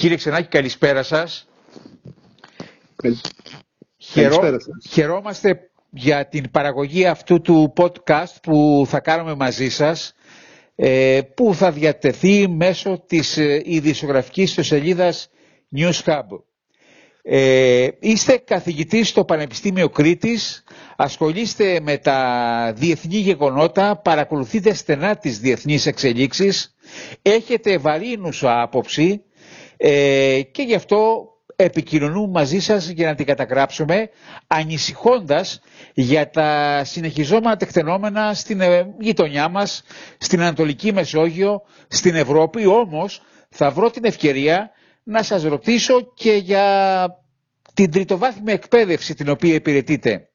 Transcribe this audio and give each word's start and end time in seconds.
Κύριε 0.00 0.16
Ξενάκη, 0.16 0.48
καλησπέρα 0.48 1.02
σας. 1.02 1.48
Καλησπέρα 4.14 4.58
σας. 4.60 4.90
Χαιρόμαστε 4.90 5.70
για 5.90 6.28
την 6.28 6.50
παραγωγή 6.50 7.06
αυτού 7.06 7.40
του 7.40 7.72
podcast 7.76 8.34
που 8.42 8.84
θα 8.88 9.00
κάνουμε 9.00 9.34
μαζί 9.34 9.68
σας 9.68 10.14
ε, 10.74 11.20
που 11.34 11.54
θα 11.54 11.70
διατεθεί 11.72 12.48
μέσω 12.48 13.04
της 13.06 13.36
ε, 13.36 13.62
ειδησιογραφικής 13.64 14.54
του 14.54 14.62
σελίδας 14.62 15.30
News 15.76 16.02
Hub. 16.04 16.22
Ε, 17.22 17.88
είστε 18.00 18.36
καθηγητής 18.36 19.08
στο 19.08 19.24
Πανεπιστήμιο 19.24 19.88
Κρήτης, 19.88 20.64
ασχολείστε 20.96 21.80
με 21.82 21.98
τα 21.98 22.72
διεθνή 22.76 23.16
γεγονότα, 23.16 23.96
παρακολουθείτε 23.96 24.74
στενά 24.74 25.16
τις 25.16 25.38
διεθνείς 25.38 25.86
εξελίξεις, 25.86 26.74
έχετε 27.22 27.78
βαρύνουσα 27.78 28.60
άποψη 28.60 29.24
ε, 29.82 30.40
και 30.52 30.62
γι' 30.62 30.74
αυτό 30.74 31.24
επικοινωνούμε 31.56 32.30
μαζί 32.32 32.58
σας 32.58 32.88
για 32.88 33.06
να 33.08 33.14
την 33.14 33.26
καταγράψουμε 33.26 34.08
ανησυχώντας 34.46 35.60
για 35.94 36.30
τα 36.30 36.80
συνεχιζόμενα 36.84 37.56
τεκτενόμενα 37.56 38.34
στην 38.34 38.60
ε, 38.60 38.94
γειτονιά 39.00 39.48
μας, 39.48 39.82
στην 40.18 40.40
Ανατολική 40.40 40.92
Μεσόγειο, 40.92 41.62
στην 41.88 42.14
Ευρώπη. 42.14 42.66
Όμως 42.66 43.22
θα 43.48 43.70
βρω 43.70 43.90
την 43.90 44.04
ευκαιρία 44.04 44.70
να 45.02 45.22
σας 45.22 45.42
ρωτήσω 45.42 46.12
και 46.14 46.32
για 46.32 47.06
την 47.74 47.90
τριτοβάθμια 47.90 48.54
εκπαίδευση 48.54 49.14
την 49.14 49.28
οποία 49.28 49.54
υπηρετείτε. 49.54 50.28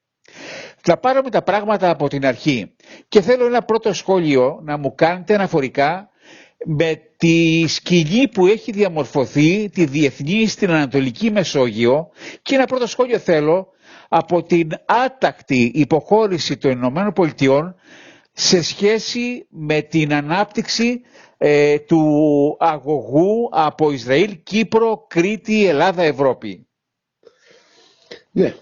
Θα 0.81 0.97
πάρουμε 0.97 1.29
τα 1.29 1.41
πράγματα 1.41 1.89
από 1.89 2.07
την 2.07 2.25
αρχή 2.25 2.75
και 3.07 3.21
θέλω 3.21 3.45
ένα 3.45 3.61
πρώτο 3.61 3.93
σχόλιο 3.93 4.59
να 4.63 4.77
μου 4.77 4.95
κάνετε 4.95 5.33
αναφορικά 5.33 6.09
με 6.65 7.01
τη 7.17 7.67
σκηνή 7.67 8.27
που 8.27 8.45
έχει 8.47 8.71
διαμορφωθεί 8.71 9.69
τη 9.69 9.85
διεθνή 9.85 10.47
στην 10.47 10.69
Ανατολική 10.71 11.31
Μεσόγειο 11.31 12.09
και 12.41 12.55
ένα 12.55 12.65
πρώτο 12.65 12.87
σχόλιο 12.87 13.19
θέλω 13.19 13.67
από 14.09 14.43
την 14.43 14.69
άτακτη 14.85 15.71
υποχώρηση 15.73 16.57
των 16.57 16.71
Ηνωμένων 16.71 17.13
Πολιτειών 17.13 17.75
σε 18.31 18.61
σχέση 18.61 19.45
με 19.49 19.81
την 19.81 20.13
ανάπτυξη 20.13 21.01
ε, 21.37 21.79
του 21.79 22.57
αγωγού 22.59 23.49
από 23.51 23.91
Ισραήλ, 23.91 24.39
Κύπρο, 24.43 25.05
Κρήτη, 25.09 25.65
Ελλάδα, 25.67 26.03
Ευρώπη. 26.03 26.67
Ναι. 28.31 28.53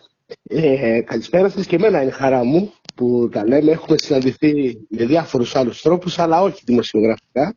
Ε, 0.44 1.02
καλησπέρα 1.02 1.49
σας 1.49 1.66
και 1.66 1.75
εμένα 1.75 2.02
είναι 2.02 2.11
χαρά 2.11 2.44
μου 2.44 2.73
που 2.95 3.30
τα 3.31 3.47
λέμε. 3.47 3.71
Έχουμε 3.71 3.97
συναντηθεί 3.97 4.77
με 4.89 5.05
διάφορους 5.05 5.55
άλλους 5.55 5.81
τρόπους, 5.81 6.19
αλλά 6.19 6.41
όχι 6.41 6.61
δημοσιογραφικά. 6.66 7.55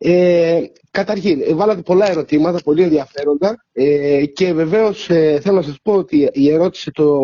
Ε, 0.00 0.60
καταρχήν, 0.90 1.40
ε, 1.42 1.54
βάλατε 1.54 1.82
πολλά 1.82 2.10
ερωτήματα, 2.10 2.60
πολύ 2.64 2.82
ενδιαφέροντα 2.82 3.64
ε, 3.72 4.26
και 4.26 4.52
βεβαίως 4.52 5.10
ε, 5.10 5.40
θέλω 5.42 5.56
να 5.56 5.62
σας 5.62 5.76
πω 5.82 5.92
ότι 5.92 6.28
η 6.32 6.50
ερώτηση 6.50 6.90
το, 6.90 7.18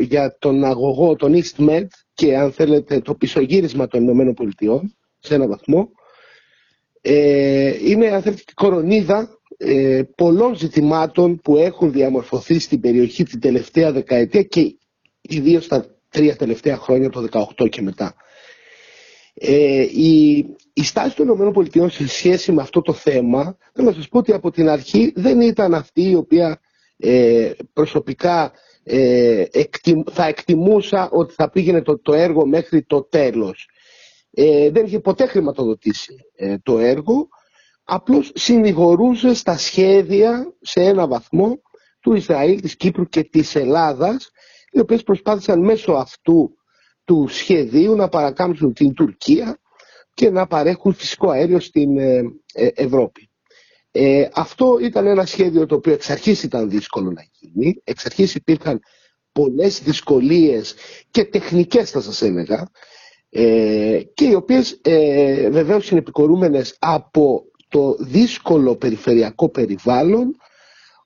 για 0.00 0.36
τον 0.38 0.64
αγωγό, 0.64 1.16
τον 1.16 1.34
EastMed 1.34 1.86
και 2.14 2.36
αν 2.36 2.52
θέλετε 2.52 3.00
το 3.00 3.14
πισωγύρισμα 3.14 3.86
των 3.86 4.02
Ηνωμένων 4.02 4.34
Πολιτειών 4.34 4.96
σε 5.18 5.34
έναν 5.34 5.48
βαθμό 5.48 5.88
ε, 7.00 7.72
είναι 7.88 8.06
αν 8.06 8.22
θέλετε 8.22 8.42
κορονίδα 8.54 9.28
ε, 9.56 10.02
πολλών 10.16 10.54
ζητημάτων 10.56 11.40
που 11.40 11.56
έχουν 11.56 11.92
διαμορφωθεί 11.92 12.58
στην 12.58 12.80
περιοχή 12.80 13.24
την 13.24 13.40
τελευταία 13.40 13.92
δεκαετία 13.92 14.42
και 14.42 14.76
ιδίως 15.20 15.66
τα 15.68 15.86
τρία 16.08 16.36
τελευταία 16.36 16.76
χρόνια, 16.76 17.10
το 17.10 17.26
18 17.58 17.68
και 17.68 17.82
μετά. 17.82 18.14
Ε, 19.42 19.80
η, 19.82 20.36
η 20.72 20.84
στάση 20.84 21.16
των 21.16 21.52
ΗΠΑ 21.56 21.88
σε 21.88 22.08
σχέση 22.08 22.52
με 22.52 22.62
αυτό 22.62 22.80
το 22.82 22.92
θέμα, 22.92 23.56
θέλω 23.74 23.88
να 23.88 23.94
σας 23.94 24.08
πω 24.08 24.18
ότι 24.18 24.32
από 24.32 24.50
την 24.50 24.68
αρχή 24.68 25.12
δεν 25.16 25.40
ήταν 25.40 25.74
αυτή 25.74 26.10
η 26.10 26.14
οποία 26.14 26.60
ε, 26.96 27.50
προσωπικά 27.72 28.52
ε, 28.82 29.44
θα 30.10 30.26
εκτιμούσα 30.26 31.08
ότι 31.10 31.34
θα 31.34 31.50
πήγαινε 31.50 31.82
το, 31.82 31.98
το 31.98 32.12
έργο 32.14 32.46
μέχρι 32.46 32.82
το 32.82 33.02
τέλος. 33.02 33.68
Ε, 34.30 34.70
δεν 34.70 34.84
είχε 34.86 35.00
ποτέ 35.00 35.26
χρηματοδοτήσει 35.26 36.14
ε, 36.36 36.56
το 36.62 36.78
έργο, 36.78 37.28
απλώς 37.84 38.30
συνηγορούσε 38.34 39.34
στα 39.34 39.56
σχέδια 39.58 40.54
σε 40.60 40.80
ένα 40.80 41.06
βαθμό 41.06 41.60
του 42.00 42.14
Ισραήλ, 42.14 42.60
της 42.60 42.76
Κύπρου 42.76 43.04
και 43.08 43.22
της 43.24 43.54
Ελλάδας, 43.54 44.30
οι 44.72 44.80
οποίες 44.80 45.02
προσπάθησαν 45.02 45.60
μέσω 45.64 45.92
αυτού 45.92 46.54
του 47.10 47.26
σχεδίου 47.28 47.94
να 47.96 48.08
παρακάμψουν 48.08 48.72
την 48.72 48.94
Τουρκία 48.94 49.58
και 50.14 50.30
να 50.30 50.46
παρέχουν 50.46 50.94
φυσικό 50.94 51.30
αέριο 51.30 51.60
στην 51.60 51.98
ε, 51.98 52.22
ε, 52.54 52.68
Ευρώπη. 52.74 53.30
Ε, 53.90 54.28
αυτό 54.34 54.78
ήταν 54.82 55.06
ένα 55.06 55.24
σχέδιο 55.26 55.66
το 55.66 55.74
οποίο 55.74 55.92
εξ 55.92 56.10
αρχής 56.10 56.42
ήταν 56.42 56.70
δύσκολο 56.70 57.10
να 57.10 57.22
γίνει. 57.38 57.80
Εξ 57.84 58.04
αρχής 58.06 58.34
υπήρχαν 58.34 58.80
πολλές 59.32 59.82
δυσκολίες 59.82 60.74
και 61.10 61.24
τεχνικές 61.24 61.90
θα 61.90 62.00
σας 62.00 62.22
έλεγα 62.22 62.70
ε, 63.30 64.00
και 64.14 64.24
οι 64.24 64.34
οποίες 64.34 64.78
ε, 64.82 65.48
βεβαίως 65.50 65.90
είναι 65.90 66.00
επικορούμενες 66.00 66.76
από 66.78 67.44
το 67.68 67.96
δύσκολο 67.98 68.76
περιφερειακό 68.76 69.48
περιβάλλον 69.48 70.36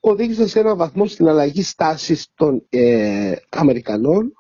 οδήγησαν 0.01 0.49
σε 0.49 0.59
έναν 0.59 0.77
βαθμό 0.77 1.07
στην 1.07 1.29
αλλαγή 1.29 1.63
στάσης 1.63 2.27
των 2.35 2.67
ε, 2.71 3.35
Αμερικανών 3.49 4.33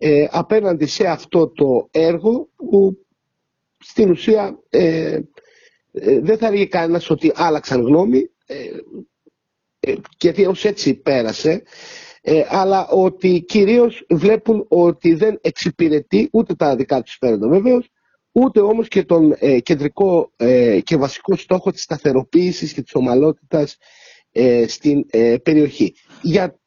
ε, 0.00 0.26
απέναντι 0.30 0.86
σε 0.86 1.06
αυτό 1.06 1.48
το 1.48 1.88
έργο 1.90 2.48
που 2.56 3.06
στην 3.78 4.10
ουσία 4.10 4.58
ε, 4.68 5.20
ε, 5.92 6.20
δεν 6.20 6.38
θα 6.38 6.46
έλεγε 6.46 6.64
κανένας 6.66 7.10
ότι 7.10 7.32
άλλαξαν 7.34 7.80
γνώμη 7.82 8.30
γιατί 10.18 10.46
ως 10.46 10.64
έτσι 10.64 10.94
πέρασε 10.94 11.62
αλλά 12.48 12.88
ότι 12.88 13.44
κυρίως 13.48 14.06
βλέπουν 14.08 14.64
ότι 14.68 15.14
δεν 15.14 15.38
εξυπηρετεί 15.42 16.28
ούτε 16.32 16.54
τα 16.54 16.76
δικά 16.76 17.02
τους 17.02 17.16
φέροντα 17.20 17.48
βεβαίως 17.48 17.88
ούτε 18.32 18.60
όμως 18.60 18.88
και 18.88 19.02
τον 19.04 19.34
κεντρικό 19.62 20.32
και 20.82 20.96
βασικό 20.96 21.36
στόχο 21.36 21.70
της 21.70 21.82
σταθεροποίησης 21.82 22.72
και 22.72 22.82
της 22.82 22.94
ομαλότητας 22.94 23.76
στην 24.66 25.06
περιοχή. 25.42 25.94
Για 26.22 26.57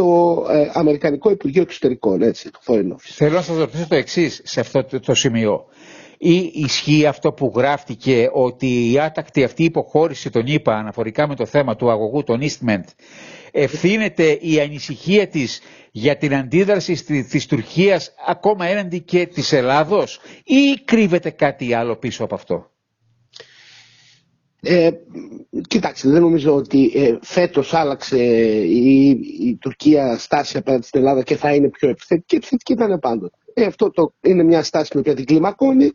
το 0.00 0.46
ε, 0.50 0.70
Αμερικανικό 0.72 1.30
Υπουργείο 1.30 1.62
Εξωτερικών, 1.62 2.22
έτσι, 2.22 2.50
το 2.50 2.58
Foreign 2.66 2.92
Office. 2.92 2.98
Θέλω 3.14 3.34
να 3.34 3.42
σας 3.42 3.56
ρωτήσω 3.56 3.86
το 3.88 3.94
εξής 3.94 4.40
σε 4.44 4.60
αυτό 4.60 4.84
το, 5.00 5.14
σημείο. 5.14 5.64
Ή 6.18 6.50
ισχύει 6.54 7.06
αυτό 7.06 7.32
που 7.32 7.52
γράφτηκε 7.56 8.28
ότι 8.32 8.92
η 8.92 8.98
άτακτη 8.98 9.44
αυτή 9.44 9.64
υποχώρηση 9.64 10.30
των 10.30 10.46
ΗΠΑ 10.46 10.74
αναφορικά 10.76 11.28
με 11.28 11.34
το 11.34 11.46
θέμα 11.46 11.76
του 11.76 11.90
αγωγού 11.90 12.22
των 12.24 12.40
Eastment 12.42 12.84
ευθύνεται 13.50 14.38
η 14.40 14.60
ανησυχία 14.60 15.26
της 15.28 15.60
για 15.90 16.16
την 16.16 16.34
αντίδραση 16.34 17.04
της 17.30 17.46
Τουρκίας 17.46 18.14
ακόμα 18.26 18.66
έναντι 18.66 19.00
και 19.00 19.26
της 19.26 19.52
Ελλάδος 19.52 20.20
ή 20.44 20.80
κρύβεται 20.84 21.30
κάτι 21.30 21.74
άλλο 21.74 21.96
πίσω 21.96 22.24
από 22.24 22.34
αυτό; 22.34 22.69
Ε, 24.62 24.90
κοιτάξτε, 25.68 26.08
δεν 26.08 26.22
νομίζω 26.22 26.54
ότι 26.54 26.92
ε, 26.94 27.18
φέτος 27.22 27.74
άλλαξε 27.74 28.24
η, 28.62 29.08
η 29.40 29.58
Τουρκία 29.60 30.18
στάση 30.18 30.56
απέναντι 30.56 30.86
στην 30.86 31.00
Ελλάδα 31.00 31.22
και 31.22 31.36
θα 31.36 31.54
είναι 31.54 31.68
πιο 31.68 31.88
επιθετική. 31.88 32.36
Επιθετική 32.36 32.72
ήταν 32.72 32.98
πάντοτε. 32.98 33.36
Ε, 33.54 33.64
αυτό 33.64 33.90
το, 33.90 34.14
είναι 34.20 34.42
μια 34.42 34.62
στάση 34.62 34.90
με 34.94 35.00
οποία 35.00 35.14
την 35.14 35.24
κλιμακώνει. 35.24 35.90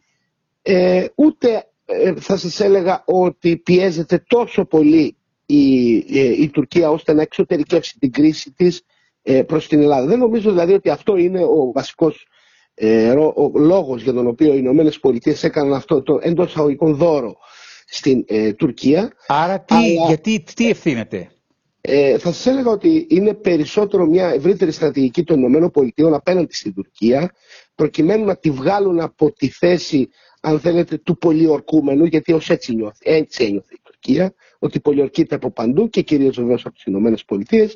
Ε, 0.62 1.06
ούτε 1.16 1.68
ε, 1.86 2.14
θα 2.16 2.38
σας 2.38 2.60
έλεγα 2.60 3.04
ότι 3.06 3.58
πιέζεται 3.58 4.24
τόσο 4.28 4.66
πολύ 4.66 5.16
η, 5.46 5.96
ε, 6.20 6.42
η 6.42 6.50
Τουρκία 6.50 6.90
ώστε 6.90 7.14
να 7.14 7.22
εξωτερικεύσει 7.22 8.00
την 8.00 8.12
κρίση 8.12 8.52
της 8.52 8.82
ε, 9.22 9.44
προς 9.44 9.68
την 9.68 9.82
Ελλάδα. 9.82 10.08
Δεν 10.08 10.20
νομίζω 10.20 10.50
δηλαδή 10.52 10.74
ότι 10.74 10.90
αυτό 10.90 11.16
είναι 11.16 11.44
ο 11.44 11.72
βασικός 11.74 12.28
ε, 12.74 13.10
ο 13.12 13.52
λόγος 13.56 14.02
για 14.04 14.14
τον 14.14 14.28
οποίο 14.28 14.54
οι 14.54 14.58
Ηνωμένες 14.60 15.00
Πολιτείες 15.00 15.44
έκαναν 15.44 15.74
αυτό 15.74 16.02
το 16.02 16.20
εντός 16.22 16.58
αγωγικών 16.58 16.96
δώρο 16.96 17.38
στην 17.86 18.24
ε, 18.28 18.54
Τουρκία. 18.54 19.14
Άρα 19.28 19.60
τι, 19.62 19.94
γιατί, 20.08 20.44
τι 20.56 20.70
ευθύνεται; 20.70 21.30
Ε, 21.82 22.18
θα 22.18 22.32
σας 22.32 22.46
έλεγα 22.46 22.72
ότι 22.72 23.06
είναι 23.10 23.34
περισσότερο 23.34 24.06
μια 24.06 24.28
ευρύτερη 24.28 24.72
στρατηγική 24.72 25.24
των 25.24 25.54
ΗΠΑ 25.54 26.16
απέναντι 26.16 26.54
στην 26.54 26.74
Τουρκία 26.74 27.32
προκειμένου 27.76 28.26
να 28.26 28.38
τη 28.38 28.52
βγάλουν 28.52 29.00
από 29.00 29.32
τη 29.32 29.50
θέση 29.50 30.10
αν 30.42 30.60
θέλετε 30.60 30.98
του 30.98 31.18
πολιορκούμενου 31.18 32.06
γιατί 32.06 32.34
ως 32.34 32.50
έτσι 32.50 32.76
νιώθει, 32.76 32.98
έτσι 33.04 33.44
ένιωθε 33.44 33.74
η 33.74 33.80
Τουρκία 33.84 34.34
ότι 34.60 34.80
πολιορκείται 34.80 35.36
από 35.36 35.52
παντού 35.52 35.90
και 35.90 36.02
κυρίως 36.02 36.36
βεβαίως 36.36 36.66
από 36.66 36.76
τις 36.76 36.86
ΗΠΑ 36.86 37.70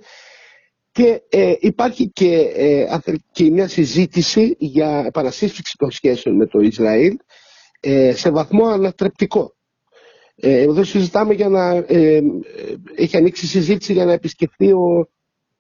και 0.91 1.21
ε, 1.29 1.53
υπάρχει 1.59 2.09
και, 2.09 2.35
ε, 2.55 2.99
και 3.31 3.49
μια 3.49 3.67
συζήτηση 3.67 4.55
για 4.59 5.03
επανασύσφυξη 5.05 5.77
των 5.77 5.91
σχέσεων 5.91 6.35
με 6.35 6.45
το 6.45 6.59
Ισραήλ 6.59 7.17
ε, 7.79 8.13
σε 8.15 8.29
βαθμό 8.29 8.65
ανατρεπτικό. 8.67 9.55
Ε, 10.41 10.61
εδώ 10.61 10.83
συζητάμε 10.83 11.33
για 11.33 11.49
να 11.49 11.69
ε, 11.87 12.21
έχει 12.95 13.17
ανοίξει 13.17 13.47
συζήτηση 13.47 13.93
για 13.93 14.05
να 14.05 14.11
επισκεφθεί 14.11 14.71
ο, 14.71 15.09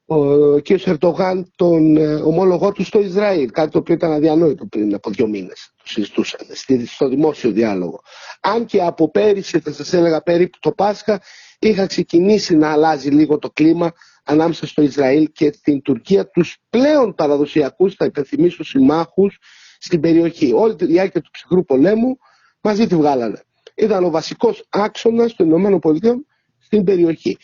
ο 0.05 0.61
κ. 0.61 0.69
Ερτογάν 0.69 1.51
τον 1.55 1.97
ε, 1.97 2.13
ομόλογό 2.15 2.71
του 2.71 2.83
στο 2.83 2.99
Ισραήλ. 2.99 3.51
Κάτι 3.51 3.71
το 3.71 3.77
οποίο 3.77 3.93
ήταν 3.93 4.11
αδιανόητο 4.11 4.65
πριν 4.65 4.93
από 4.93 5.09
δύο 5.09 5.27
μήνες. 5.27 5.73
Το 5.77 5.83
συζητούσαν 5.85 6.39
στο 6.85 7.07
δημόσιο 7.07 7.51
διάλογο. 7.51 8.01
Αν 8.41 8.65
και 8.65 8.81
από 8.81 9.11
πέρυσι, 9.11 9.59
θα 9.59 9.71
σας 9.71 9.93
έλεγα 9.93 10.21
περίπου 10.21 10.57
το 10.61 10.71
Πάσχα, 10.71 11.21
είχα 11.59 11.85
ξεκινήσει 11.85 12.55
να 12.55 12.71
αλλάζει 12.71 13.09
λίγο 13.09 13.37
το 13.37 13.49
κλίμα 13.49 13.91
ανάμεσα 14.23 14.67
στο 14.67 14.81
Ισραήλ 14.81 15.29
και 15.31 15.49
την 15.63 15.81
Τουρκία, 15.81 16.27
τους 16.29 16.57
πλέον 16.69 17.13
παραδοσιακούς, 17.15 17.95
θα 17.95 18.05
υπενθυμίσω, 18.05 18.63
συμμάχους 18.63 19.37
στην 19.79 19.99
περιοχή. 19.99 20.51
Όλη 20.53 20.75
τη 20.75 20.85
διάρκεια 20.85 21.21
του 21.21 21.29
ψυχρού 21.31 21.65
πολέμου 21.65 22.17
μαζί 22.61 22.87
τη 22.87 22.95
βγάλανε. 22.95 23.41
Ήταν 23.79 24.03
ο 24.03 24.09
βασικός 24.09 24.65
άξονας 24.69 25.35
των 25.35 25.73
ΗΠΑ 25.73 25.93
στην 26.59 26.83
περιοχή. 26.83 27.37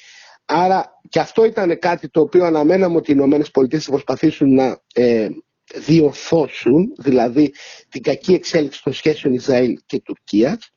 Άρα 0.46 1.00
και 1.10 1.20
αυτό 1.20 1.46
ήταν 1.46 1.80
κάτι 1.80 2.10
το 2.10 2.22
οποίο 2.22 2.46
αναμέναμε 2.46 2.96
ότι 2.96 3.12
οι 3.12 3.16
Ηνωμένες 3.18 3.52
Πολιτείες 3.52 3.84
θα 3.84 3.92
προσπαθήσουν 3.92 4.54
να 4.54 4.80
ε, 4.94 5.28
διορθώσουν, 5.76 6.94
δηλαδή 6.98 7.54
την 7.90 8.02
κακή 8.02 8.34
εξέλιξη 8.34 8.84
των 8.84 8.94
σχέσεων 8.94 9.34
Ισραήλ 9.34 9.78
και 9.86 10.00
Τουρκίας. 10.00 10.70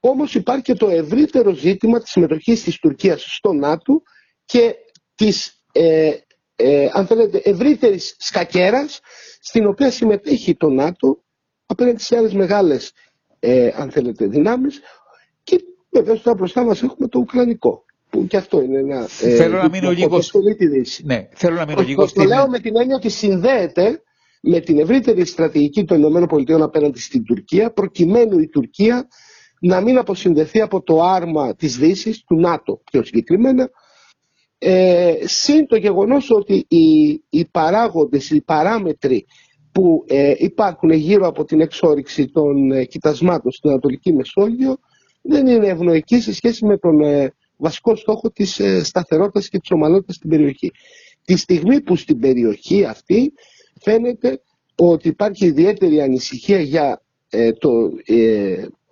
Όμως 0.00 0.34
υπάρχει 0.34 0.62
και 0.62 0.74
το 0.74 0.88
ευρύτερο 0.88 1.52
ζήτημα 1.52 2.00
της 2.00 2.10
συμμετοχής 2.10 2.62
της 2.62 2.78
Τουρκίας 2.78 3.24
στο 3.36 3.52
ΝΑΤΟ 3.52 4.02
και 4.44 4.74
της 5.14 5.64
ε, 5.72 6.12
ε, 6.56 6.88
αν 6.92 7.06
θέλετε, 7.06 7.40
ευρύτερης 7.44 8.14
σκακέρας 8.18 9.00
στην 9.40 9.66
οποία 9.66 9.90
συμμετέχει 9.90 10.54
το 10.56 10.68
ΝΑΤΟ 10.68 11.24
απέναντι 11.66 12.02
σε 12.02 12.16
άλλες 12.16 12.32
μεγάλες 12.32 12.92
ε, 13.44 13.70
αν 13.76 13.90
θέλετε, 13.90 14.26
δυνάμεις. 14.26 14.80
Και 15.42 15.64
βεβαίως 15.90 16.22
τώρα 16.22 16.36
μπροστά 16.36 16.64
μας 16.64 16.82
έχουμε 16.82 17.08
το 17.08 17.18
Ουκρανικό 17.18 17.84
που 18.10 18.26
και 18.26 18.36
αυτό 18.36 18.62
είναι 18.62 18.78
ένα... 18.78 19.08
Ε, 19.22 19.34
θέλω 19.34 19.56
να 19.56 19.68
μείνω 19.68 19.90
λίγος... 19.90 20.32
Ναι, 21.04 21.28
θέλω 21.34 21.54
να 21.54 21.66
μείνω 21.66 21.82
λίγος 21.82 22.10
στην... 22.10 22.22
Το 22.22 22.28
λέω 22.28 22.48
με 22.48 22.58
την 22.58 22.76
έννοια 22.76 22.96
ότι 22.96 23.08
συνδέεται 23.08 24.02
με 24.42 24.60
την 24.60 24.78
ευρύτερη 24.78 25.24
στρατηγική 25.24 25.84
των 25.84 26.22
ΗΠΑ 26.22 26.64
απέναντι 26.64 27.00
στην 27.00 27.24
Τουρκία 27.24 27.72
προκειμένου 27.72 28.38
η 28.38 28.48
Τουρκία 28.48 29.08
να 29.60 29.80
μην 29.80 29.98
αποσυνδεθεί 29.98 30.60
από 30.60 30.82
το 30.82 31.02
άρμα 31.02 31.54
της 31.54 31.76
Δύσης, 31.76 32.24
του 32.24 32.36
ΝΑΤΟ 32.40 32.82
πιο 32.90 33.04
συγκεκριμένα, 33.04 33.70
ε, 34.58 35.14
συν 35.24 35.66
το 35.66 35.76
γεγονός 35.76 36.30
ότι 36.30 36.64
οι, 36.68 37.10
οι 37.28 37.48
παράγοντες, 37.50 38.30
οι 38.30 38.42
παράμετροι 38.42 39.26
που 39.72 40.04
ε, 40.08 40.34
υπάρχουν 40.38 40.90
γύρω 40.90 41.26
από 41.26 41.44
την 41.44 41.60
εξόριξη 41.60 42.26
των 42.28 42.70
ε, 42.70 42.84
κοιτασμάτων 42.84 43.52
στην 43.52 43.70
Ανατολική 43.70 44.12
Μεσόγειο 44.12 44.76
δεν 45.22 45.46
είναι 45.46 45.66
ευνοϊκοί 45.66 46.20
σε 46.20 46.34
σχέση 46.34 46.64
με 46.64 46.78
τον 46.78 47.00
ε, 47.00 47.34
βασικό 47.56 47.96
στόχο 47.96 48.30
της 48.30 48.58
ε, 48.58 48.84
σταθερότητας 48.84 49.48
και 49.48 49.58
της 49.58 49.70
ομαλότητας 49.70 50.14
στην 50.14 50.30
περιοχή. 50.30 50.70
Τη 51.24 51.36
στιγμή 51.36 51.80
που 51.80 51.96
στην 51.96 52.18
περιοχή 52.18 52.84
αυτή 52.84 53.32
φαίνεται 53.80 54.42
ότι 54.76 55.08
υπάρχει 55.08 55.46
ιδιαίτερη 55.46 56.00
ανησυχία 56.00 56.60
για 56.60 57.02
το 57.58 57.90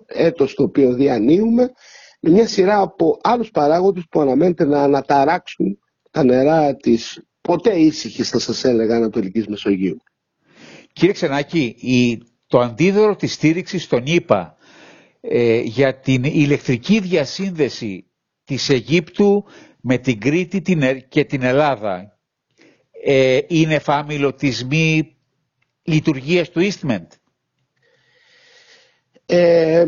έτος 0.06 0.54
το 0.54 0.62
οποίο 0.62 0.94
διανύουμε 0.94 1.72
με 2.20 2.30
μια 2.30 2.46
σειρά 2.46 2.80
από 2.80 3.18
άλλους 3.22 3.50
παράγοντες 3.50 4.04
που 4.10 4.20
αναμένεται 4.20 4.64
να 4.64 4.82
αναταράξουν 4.82 5.78
τα 6.10 6.24
νερά 6.24 6.76
της 6.76 7.22
ποτέ 7.40 7.78
ήσυχης 7.78 8.28
θα 8.28 8.38
σας 8.38 8.64
έλεγα 8.64 8.96
Ανατολικής 8.96 9.46
Μεσογείου. 9.46 9.96
Κύριε 10.92 11.12
Ξενάκη, 11.14 11.74
η, 11.80 12.22
το 12.46 12.58
αντίδωρο 12.60 13.16
της 13.16 13.32
στήριξης 13.32 13.86
των 13.86 14.02
ΗΠΑ 14.06 14.56
ε, 15.20 15.60
για 15.60 15.94
την 16.00 16.24
ηλεκτρική 16.24 17.00
διασύνδεση 17.00 18.04
της 18.44 18.68
Αιγύπτου 18.68 19.44
με 19.80 19.98
την 19.98 20.20
Κρήτη 20.20 20.62
και 21.08 21.24
την 21.24 21.42
Ελλάδα 21.42 22.18
ε, 23.04 23.38
είναι 23.48 23.78
φάμιλο 23.78 24.34
της 24.34 24.64
μη 24.64 25.16
λειτουργίας 25.82 26.50
του 26.50 26.60
Eastment. 26.70 27.06
Ε, 29.26 29.84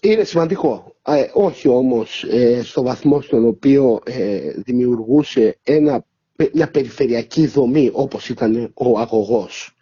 είναι 0.00 0.24
σημαντικό. 0.24 0.94
Ε, 1.06 1.26
όχι 1.32 1.68
όμως 1.68 2.24
ε, 2.24 2.62
στο 2.62 2.82
βαθμό 2.82 3.20
στον 3.20 3.46
οποίο 3.46 4.00
ε, 4.04 4.50
δημιουργούσε 4.56 5.58
ένα, 5.62 6.04
μια 6.52 6.70
περιφερειακή 6.70 7.46
δομή 7.46 7.90
όπως 7.92 8.28
ήταν 8.28 8.70
ο 8.74 8.98
αγωγός 8.98 9.76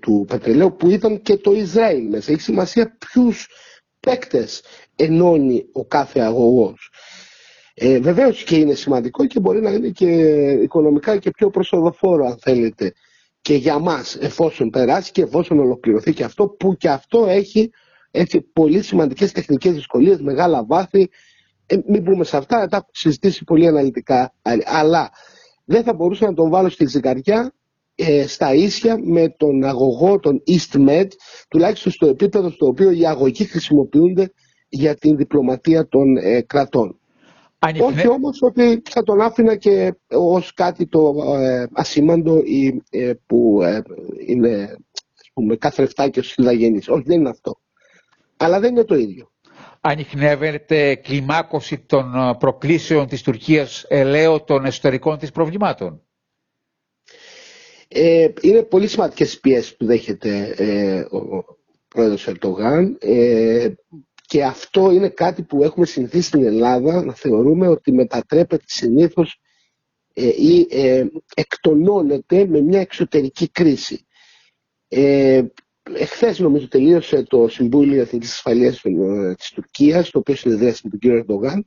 του 0.00 0.24
πετρελαίου 0.28 0.76
που 0.76 0.90
ήταν 0.90 1.22
και 1.22 1.36
το 1.36 1.52
Ισραήλ 1.52 2.08
μέσα. 2.08 2.32
Έχει 2.32 2.40
σημασία 2.40 2.96
ποιους 2.98 3.48
παίκτες 4.00 4.62
ενώνει 4.96 5.66
ο 5.72 5.84
κάθε 5.84 6.20
αγωγός. 6.20 6.90
Ε, 7.74 7.98
βεβαίως 8.00 8.44
και 8.44 8.56
είναι 8.56 8.74
σημαντικό 8.74 9.26
και 9.26 9.40
μπορεί 9.40 9.60
να 9.60 9.70
είναι 9.70 9.88
και 9.88 10.06
οικονομικά 10.50 11.16
και 11.16 11.30
πιο 11.30 11.50
προσοδοφόρο 11.50 12.26
αν 12.26 12.38
θέλετε 12.40 12.92
και 13.40 13.54
για 13.54 13.78
μας 13.78 14.16
εφόσον 14.20 14.70
περάσει 14.70 15.12
και 15.12 15.22
εφόσον 15.22 15.58
ολοκληρωθεί 15.58 16.12
και 16.12 16.24
αυτό 16.24 16.48
που 16.48 16.76
και 16.76 16.88
αυτό 16.88 17.26
έχει 17.26 17.70
έτσι, 18.10 18.40
πολύ 18.40 18.82
σημαντικές 18.82 19.32
τεχνικές 19.32 19.72
δυσκολίες, 19.72 20.20
μεγάλα 20.20 20.64
βάθη. 20.64 21.10
Ε, 21.66 21.76
μην 21.86 22.04
πούμε 22.04 22.24
σε 22.24 22.36
αυτά, 22.36 22.66
τα 22.68 22.76
έχω 22.76 22.88
συζητήσει 22.92 23.44
πολύ 23.44 23.66
αναλυτικά. 23.66 24.34
Αλλά 24.64 25.10
δεν 25.72 25.82
θα 25.82 25.94
μπορούσα 25.94 26.26
να 26.26 26.34
τον 26.34 26.50
βάλω 26.50 26.68
στη 26.68 26.86
ζυγαριά 26.86 27.52
ε, 27.94 28.26
στα 28.26 28.54
ίσια 28.54 28.98
με 29.02 29.28
τον 29.36 29.64
αγωγό, 29.64 30.18
τον 30.20 30.42
EastMed, 30.46 31.06
τουλάχιστον 31.48 31.92
στο 31.92 32.06
επίπεδο 32.06 32.50
στο 32.50 32.66
οποίο 32.66 32.90
οι 32.90 33.06
αγωγοί 33.06 33.44
χρησιμοποιούνται 33.44 34.32
για 34.68 34.94
την 34.94 35.16
διπλωματία 35.16 35.88
των 35.88 36.16
ε, 36.16 36.40
κρατών. 36.40 36.96
Όχι 37.80 38.08
όμως 38.08 38.38
ότι 38.42 38.82
θα 38.90 39.02
τον 39.02 39.20
άφηνα 39.20 39.56
και 39.56 39.94
ως 40.08 40.54
κάτι 40.54 40.86
το 40.86 41.14
ε, 41.38 41.66
ασήμαντο 41.72 42.42
ή, 42.44 42.82
ε, 42.90 43.12
που 43.26 43.62
ε, 43.62 43.82
είναι 44.26 44.76
ας 45.20 45.30
πούμε, 45.32 45.56
καθρεφτάκι 45.56 46.18
ως 46.18 46.34
Όχι, 46.88 47.02
δεν 47.04 47.18
είναι 47.20 47.28
αυτό. 47.28 47.60
Αλλά 48.36 48.60
δεν 48.60 48.70
είναι 48.70 48.84
το 48.84 48.94
ίδιο. 48.94 49.31
Ανοιχνεύεται 49.84 50.94
κλιμάκωση 50.94 51.78
των 51.78 52.36
προκλήσεων 52.38 53.06
της 53.06 53.22
Τουρκίας 53.22 53.84
ελαίο 53.88 54.42
των 54.42 54.64
εσωτερικών 54.64 55.18
της 55.18 55.30
προβλημάτων; 55.30 56.02
Ε, 57.88 58.28
είναι 58.40 58.62
πολύ 58.62 58.88
σημαντικές 58.88 59.40
πιέσεις 59.40 59.76
που 59.76 59.84
δέχεται 59.86 60.54
ε, 60.56 61.00
ο 61.00 61.44
πρόεδρος 61.88 62.26
Ερτογάν. 62.28 62.96
Ε, 63.00 63.72
και 64.26 64.44
αυτό 64.44 64.90
είναι 64.90 65.08
κάτι 65.08 65.42
που 65.42 65.62
έχουμε 65.62 65.86
συνηθίσει 65.86 66.26
στην 66.26 66.44
Ελλάδα 66.44 67.04
να 67.04 67.14
θεωρούμε 67.14 67.68
ότι 67.68 67.92
μετατρέπεται 67.92 68.64
συνήθως 68.66 69.40
ε, 70.14 70.26
ή 70.26 70.66
ε, 70.70 71.06
εκτονώνεται 71.34 72.46
με 72.46 72.60
μια 72.60 72.80
εξωτερική 72.80 73.48
κρίση. 73.48 74.06
Ε, 75.82 76.02
εχθές 76.02 76.38
νομίζω 76.38 76.68
τελείωσε 76.68 77.22
το 77.22 77.48
Συμβούλιο 77.48 78.00
Εθνικής 78.00 78.30
Ασφαλείας 78.30 78.80
ε, 78.84 79.34
της 79.34 79.50
Τουρκίας, 79.50 80.10
το 80.10 80.18
οποίο 80.18 80.34
συνεδρίασε 80.34 80.80
με 80.84 80.90
τον 80.90 80.98
κύριο 80.98 81.16
Ερντογάν 81.16 81.66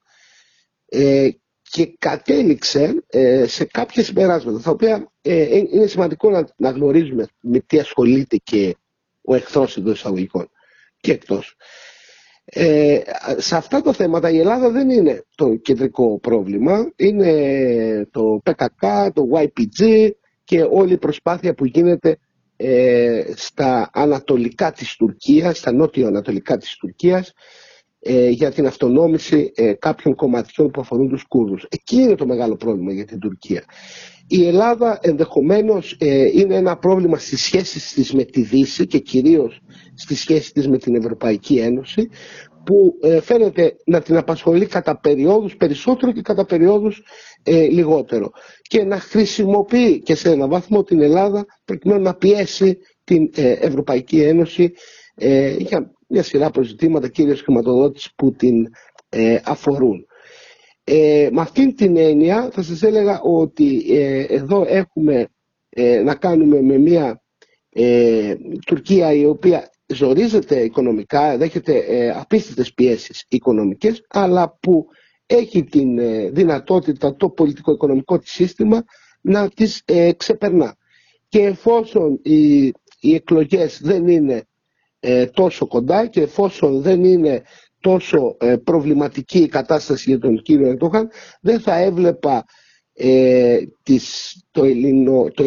ε, 0.89 1.29
και 1.69 1.95
κατέληξε 1.99 3.03
ε, 3.07 3.45
σε 3.47 3.65
κάποια 3.65 4.03
συμπεράσματα, 4.03 4.59
τα 4.59 4.71
οποία 4.71 5.11
ε, 5.21 5.57
είναι 5.57 5.87
σημαντικό 5.87 6.29
να, 6.29 6.47
να 6.57 6.69
γνωρίζουμε 6.69 7.27
με 7.41 7.59
τι 7.59 7.79
ασχολείται 7.79 8.37
και 8.43 8.75
ο 9.21 9.35
εχθρός 9.35 9.77
εντός 9.77 9.97
εισαγωγικών 9.97 10.49
και 10.99 11.11
εκτός. 11.11 11.55
Ε, 12.45 12.99
σε 13.37 13.55
αυτά 13.55 13.81
τα 13.81 13.93
θέματα 13.93 14.29
η 14.29 14.39
Ελλάδα 14.39 14.69
δεν 14.69 14.89
είναι 14.89 15.23
το 15.35 15.55
κεντρικό 15.55 16.19
πρόβλημα. 16.19 16.91
Είναι 16.95 18.07
το 18.11 18.41
PKK, 18.45 19.09
το 19.13 19.23
YPG 19.33 20.09
και 20.43 20.61
όλη 20.61 20.93
η 20.93 20.97
προσπάθεια 20.97 21.53
που 21.53 21.65
γίνεται 21.65 22.17
ε, 22.57 23.23
στα 23.35 23.89
ανατολικά 23.93 24.71
της 24.71 24.95
Τουρκίας, 24.95 25.57
στα 25.57 25.71
νότιο-ανατολικά 25.71 26.57
της 26.57 26.75
Τουρκίας 26.77 27.33
ε, 27.99 28.29
για 28.29 28.51
την 28.51 28.65
αυτονόμηση 28.65 29.51
ε, 29.55 29.73
κάποιων 29.73 30.15
κομματιών 30.15 30.71
που 30.71 30.81
αφορούν 30.81 31.09
τους 31.09 31.23
Κούρδους. 31.23 31.65
Εκεί 31.69 31.95
είναι 31.95 32.15
το 32.15 32.25
μεγάλο 32.25 32.55
πρόβλημα 32.55 32.91
για 32.93 33.05
την 33.05 33.19
Τουρκία. 33.19 33.63
Η 34.27 34.47
Ελλάδα 34.47 34.99
ενδεχομένως 35.01 35.95
ε, 35.99 36.23
είναι 36.39 36.55
ένα 36.55 36.77
πρόβλημα 36.77 37.17
στις 37.17 37.41
σχέσεις 37.41 37.93
της 37.93 38.13
με 38.13 38.23
τη 38.23 38.41
Δύση 38.41 38.87
και 38.87 38.99
κυρίως 38.99 39.61
στις 39.93 40.19
σχέσεις 40.19 40.51
της 40.51 40.67
με 40.67 40.77
την 40.77 40.95
Ευρωπαϊκή 40.95 41.57
Ένωση 41.57 42.09
που 42.65 42.97
ε, 43.01 43.21
φαίνεται 43.21 43.75
να 43.85 44.01
την 44.01 44.17
απασχολεί 44.17 44.65
κατά 44.65 44.99
περιόδους 44.99 45.55
περισσότερο 45.57 46.11
και 46.11 46.21
κατά 46.21 46.45
περιόδους 46.45 47.03
ε, 47.45 47.67
λιγότερο 47.67 48.31
και 48.61 48.83
να 48.83 48.99
χρησιμοποιεί 48.99 49.99
και 50.01 50.15
σε 50.15 50.29
ένα 50.31 50.47
βαθμό 50.47 50.83
την 50.83 51.01
Ελλάδα 51.01 51.45
προκειμένου 51.65 52.01
να 52.01 52.13
πιέσει 52.15 52.77
την 53.03 53.29
Ευρωπαϊκή 53.35 54.21
Ένωση 54.21 54.73
για 55.57 55.91
μια 56.07 56.23
σειρά 56.23 56.49
προζητήματα 56.49 57.07
κυρίως 57.07 57.41
χρηματοδότηση 57.41 58.11
που 58.15 58.31
την 58.31 58.67
αφορούν. 59.43 60.05
Ε, 60.87 61.29
με 61.31 61.41
αυτήν 61.41 61.75
την 61.75 61.97
έννοια 61.97 62.49
θα 62.53 62.61
σας 62.61 62.81
έλεγα 62.81 63.21
ότι 63.21 63.85
ε, 63.89 64.25
εδώ 64.29 64.65
έχουμε 64.67 65.27
ε, 65.69 66.01
να 66.01 66.15
κάνουμε 66.15 66.61
με 66.61 66.77
μια 66.77 67.21
ε, 67.69 68.35
Τουρκία 68.65 69.13
η 69.13 69.25
οποία 69.25 69.69
ζορίζεται 69.87 70.59
οικονομικά, 70.59 71.37
δέχεται 71.37 71.77
ε, 71.77 72.09
απίστευτες 72.09 72.73
πιέσεις 72.73 73.25
οικονομικές, 73.29 74.05
αλλά 74.09 74.57
που 74.61 74.85
έχει 75.25 75.63
την 75.63 75.97
δυνατότητα 76.33 77.15
το 77.15 77.29
πολιτικό-οικονομικό 77.29 78.19
της 78.19 78.31
σύστημα 78.31 78.83
να 79.21 79.49
τις 79.49 79.83
ξεπερνά. 80.17 80.75
Και 81.27 81.39
εφόσον 81.41 82.19
οι, 82.23 82.65
οι 82.99 83.13
εκλογές 83.13 83.79
δεν 83.81 84.07
είναι 84.07 84.43
τόσο 85.33 85.67
κοντά 85.67 86.05
και 86.07 86.21
εφόσον 86.21 86.81
δεν 86.81 87.03
είναι 87.03 87.43
τόσο 87.85 88.37
ε, 88.39 88.55
προβληματική 88.63 89.39
η 89.39 89.47
κατάσταση 89.47 90.09
για 90.09 90.19
τον 90.19 90.41
κύριο 90.41 90.67
Ερντογάν, 90.67 91.09
δεν 91.41 91.59
θα 91.59 91.75
έβλεπα 91.77 92.45
ε, 92.93 93.57
τις, 93.83 94.35
το, 94.51 94.63
ελληνο, 94.63 95.27
το, 95.33 95.43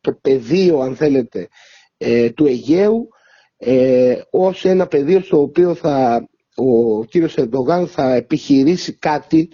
το 0.00 0.12
πεδίο, 0.22 0.78
αν 0.80 0.96
θέλετε, 0.96 1.48
ε, 1.96 2.30
του 2.30 2.46
Αιγαίου 2.46 3.08
ε, 3.56 4.20
ως 4.30 4.64
ένα 4.64 4.86
πεδίο 4.86 5.20
στο 5.20 5.40
οποίο 5.40 5.74
θα, 5.74 6.28
ο 6.56 7.04
κύριος 7.04 7.34
Ερντογάν 7.38 7.86
θα 7.86 8.14
επιχειρήσει 8.14 8.92
κάτι 8.92 9.50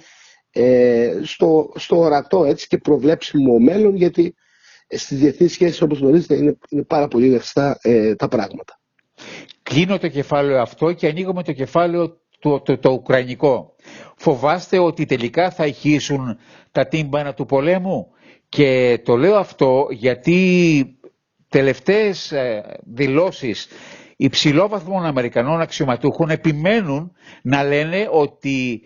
ε, 0.53 1.21
στο, 1.23 1.73
στο 1.75 1.99
ορατό 1.99 2.45
έτσι 2.45 2.67
και 2.67 2.79
προβλέψιμο 2.79 3.59
μέλλον 3.59 3.97
γιατί 3.97 4.35
στις 4.89 5.19
διεθνείς 5.19 5.53
σχέσεις 5.53 5.81
όπως 5.81 5.99
γνωρίζετε 5.99 6.35
είναι, 6.35 6.59
είναι 6.69 6.83
πάρα 6.83 7.09
πολύ 7.09 7.29
ρευστά 7.29 7.79
ε, 7.83 8.15
τα 8.15 8.29
πράγματα. 8.29 8.81
Κλείνω 9.63 9.99
το 9.99 10.09
κεφάλαιο 10.09 10.61
αυτό 10.61 10.93
και 10.93 11.07
ανοίγουμε 11.07 11.43
το 11.43 11.53
κεφάλαιο 11.53 12.21
το, 12.39 12.61
το, 12.61 12.79
το, 12.79 12.91
ουκρανικό. 12.91 13.75
Φοβάστε 14.17 14.79
ότι 14.79 15.05
τελικά 15.07 15.51
θα 15.51 15.67
ηχήσουν 15.67 16.39
τα 16.73 16.87
τύμπανα 16.87 17.35
του 17.35 17.47
πολέμου; 17.47 18.07
Και 18.49 19.01
το 19.05 19.17
λέω 19.17 19.37
αυτό 19.37 19.87
γιατί 19.91 20.99
τελευταίες 21.49 22.33
ε, 22.33 22.63
δηλώσεις 22.85 23.67
υψηλόβαθμων 24.25 25.05
Αμερικανών 25.07 25.61
αξιωματούχων 25.61 26.31
επιμένουν 26.31 27.13
να 27.43 27.63
λένε 27.65 28.09
ότι 28.11 28.83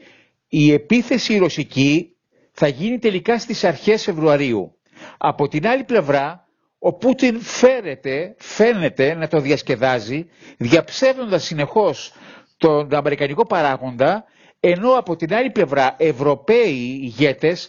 η 0.48 0.72
επίθεση 0.72 1.38
ρωσική 1.38 2.16
θα 2.52 2.66
γίνει 2.68 2.98
τελικά 2.98 3.38
στις 3.38 3.64
αρχές 3.64 4.02
Φεβρουαρίου. 4.02 4.76
Από 5.18 5.48
την 5.48 5.66
άλλη 5.66 5.84
πλευρά, 5.84 6.46
ο 6.78 6.92
Πούτιν 6.92 7.40
φέρεται, 7.40 8.34
φαίνεται 8.38 9.14
να 9.14 9.28
το 9.28 9.40
διασκεδάζει, 9.40 10.26
διαψεύδοντας 10.56 11.44
συνεχώς 11.44 12.12
τον 12.56 12.94
Αμερικανικό 12.94 13.46
παράγοντα, 13.46 14.24
ενώ 14.60 14.92
από 14.92 15.16
την 15.16 15.34
άλλη 15.34 15.50
πλευρά 15.50 15.94
Ευρωπαίοι 15.98 16.98
ηγέτες 17.02 17.68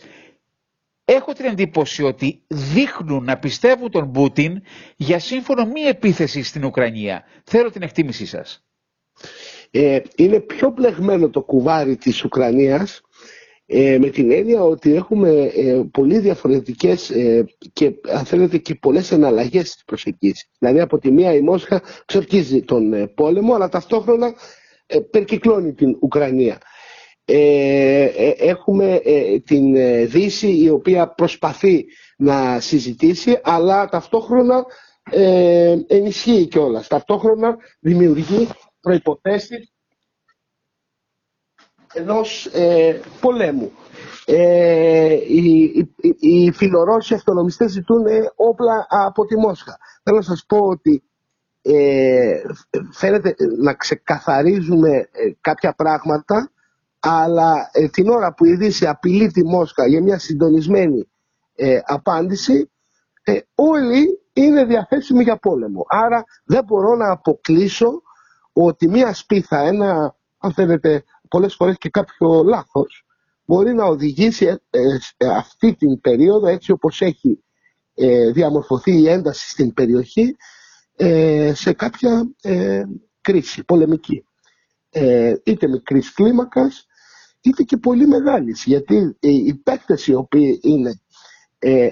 έχω 1.09 1.33
την 1.33 1.45
εντύπωση 1.45 2.03
ότι 2.03 2.41
δείχνουν 2.47 3.23
να 3.23 3.37
πιστεύουν 3.37 3.91
τον 3.91 4.11
Πούτιν 4.11 4.61
για 4.95 5.19
σύμφωνο 5.19 5.65
μη 5.65 5.81
επίθεση 5.81 6.43
στην 6.43 6.63
Ουκρανία. 6.65 7.23
Θέλω 7.43 7.71
την 7.71 7.81
εκτίμησή 7.81 8.25
σας. 8.25 8.65
Ε, 9.71 9.99
είναι 10.15 10.39
πιο 10.39 10.71
πλεγμένο 10.71 11.29
το 11.29 11.41
κουβάρι 11.41 11.95
της 11.95 12.23
Ουκρανίας 12.23 13.01
ε, 13.65 13.97
με 13.99 14.09
την 14.09 14.31
έννοια 14.31 14.61
ότι 14.63 14.93
έχουμε 14.95 15.29
ε, 15.55 15.81
πολύ 15.91 16.19
διαφορετικές 16.19 17.09
ε, 17.09 17.45
και 17.73 17.91
αν 18.09 18.25
θέλετε 18.25 18.57
και 18.57 18.75
πολλές 18.75 19.11
εναλλαγές 19.11 19.63
της 19.73 19.83
προσεγγίσης. 19.85 20.49
Δηλαδή 20.59 20.79
από 20.79 20.97
τη 20.99 21.11
μία 21.11 21.33
η 21.33 21.41
Μόσχα 21.41 21.81
ξορκίζει 22.05 22.61
τον 22.61 22.93
ε, 22.93 23.07
πόλεμο 23.07 23.53
αλλά 23.53 23.69
ταυτόχρονα 23.69 24.33
περκυκλώνει 25.11 25.73
την 25.73 25.97
Ουκρανία. 26.01 26.57
Έχουμε 28.37 29.01
την 29.45 29.73
Δύση 30.07 30.57
η 30.57 30.69
οποία 30.69 31.07
προσπαθεί 31.07 31.85
να 32.17 32.59
συζητήσει 32.59 33.39
αλλά 33.43 33.89
ταυτόχρονα 33.89 34.65
ενισχύει 35.87 36.47
κιόλα. 36.47 36.83
Ταυτόχρονα 36.87 37.57
δημιουργεί 37.79 38.47
προϋποθέσεις 38.81 39.71
ενός 41.93 42.45
ε, 42.45 42.99
πολέμου. 43.21 43.71
Ε, 44.25 45.13
οι, 45.13 45.63
οι, 45.63 46.15
οι 46.19 46.51
φιλορώσοι 46.51 47.13
αυτονομιστές 47.13 47.71
ζητούν 47.71 48.05
ε, 48.05 48.31
όπλα 48.35 48.85
από 48.89 49.25
τη 49.25 49.37
Μόσχα. 49.37 49.77
Θέλω 50.03 50.17
να 50.17 50.23
σας 50.23 50.43
πω 50.47 50.57
ότι 50.57 51.03
ε, 51.61 52.41
φαίνεται 52.91 53.35
να 53.61 53.73
ξεκαθαρίζουμε 53.73 54.89
ε, 54.97 55.31
κάποια 55.41 55.73
πράγματα 55.73 56.51
αλλά 56.99 57.69
την 57.91 58.09
ώρα 58.09 58.33
που 58.33 58.45
η 58.45 58.55
Δύση 58.55 58.87
απειλεί 58.87 59.31
τη 59.31 59.45
Μόσχα 59.45 59.87
για 59.87 60.01
μια 60.01 60.19
συντονισμένη 60.19 61.09
απάντηση 61.85 62.71
όλοι 63.55 64.21
είναι 64.33 64.65
διαθέσιμοι 64.65 65.23
για 65.23 65.37
πόλεμο. 65.37 65.85
Άρα 65.87 66.23
δεν 66.45 66.63
μπορώ 66.63 66.95
να 66.95 67.11
αποκλείσω 67.11 68.01
ότι 68.53 68.87
μια 68.87 69.13
σπίθα, 69.13 69.59
ένα 69.59 70.15
αν 70.37 70.53
θέλετε 70.53 71.03
πολλές 71.29 71.55
φορές 71.55 71.77
και 71.77 71.89
κάποιο 71.89 72.43
λάθος 72.43 73.05
μπορεί 73.45 73.73
να 73.73 73.85
οδηγήσει 73.85 74.45
ε, 74.45 74.55
ε, 75.17 75.27
αυτή 75.27 75.75
την 75.75 76.01
περίοδο 76.01 76.47
έτσι 76.47 76.71
όπως 76.71 77.01
έχει 77.01 77.43
ε, 77.93 78.31
διαμορφωθεί 78.31 79.01
η 79.01 79.09
ένταση 79.09 79.49
στην 79.49 79.73
περιοχή 79.73 80.35
σε 81.53 81.73
κάποια 81.73 82.31
κρίση 83.21 83.63
πολεμική. 83.63 84.26
Είτε 85.43 85.67
μικρής 85.67 86.13
κλίμακας 86.13 86.85
είτε 87.41 87.63
και 87.63 87.77
πολύ 87.77 88.07
μεγάλης 88.07 88.63
γιατί 88.65 89.17
οι 89.19 89.53
παίκτες 89.53 90.07
οι 90.07 90.13
οποίοι 90.13 90.59
είναι 90.63 91.01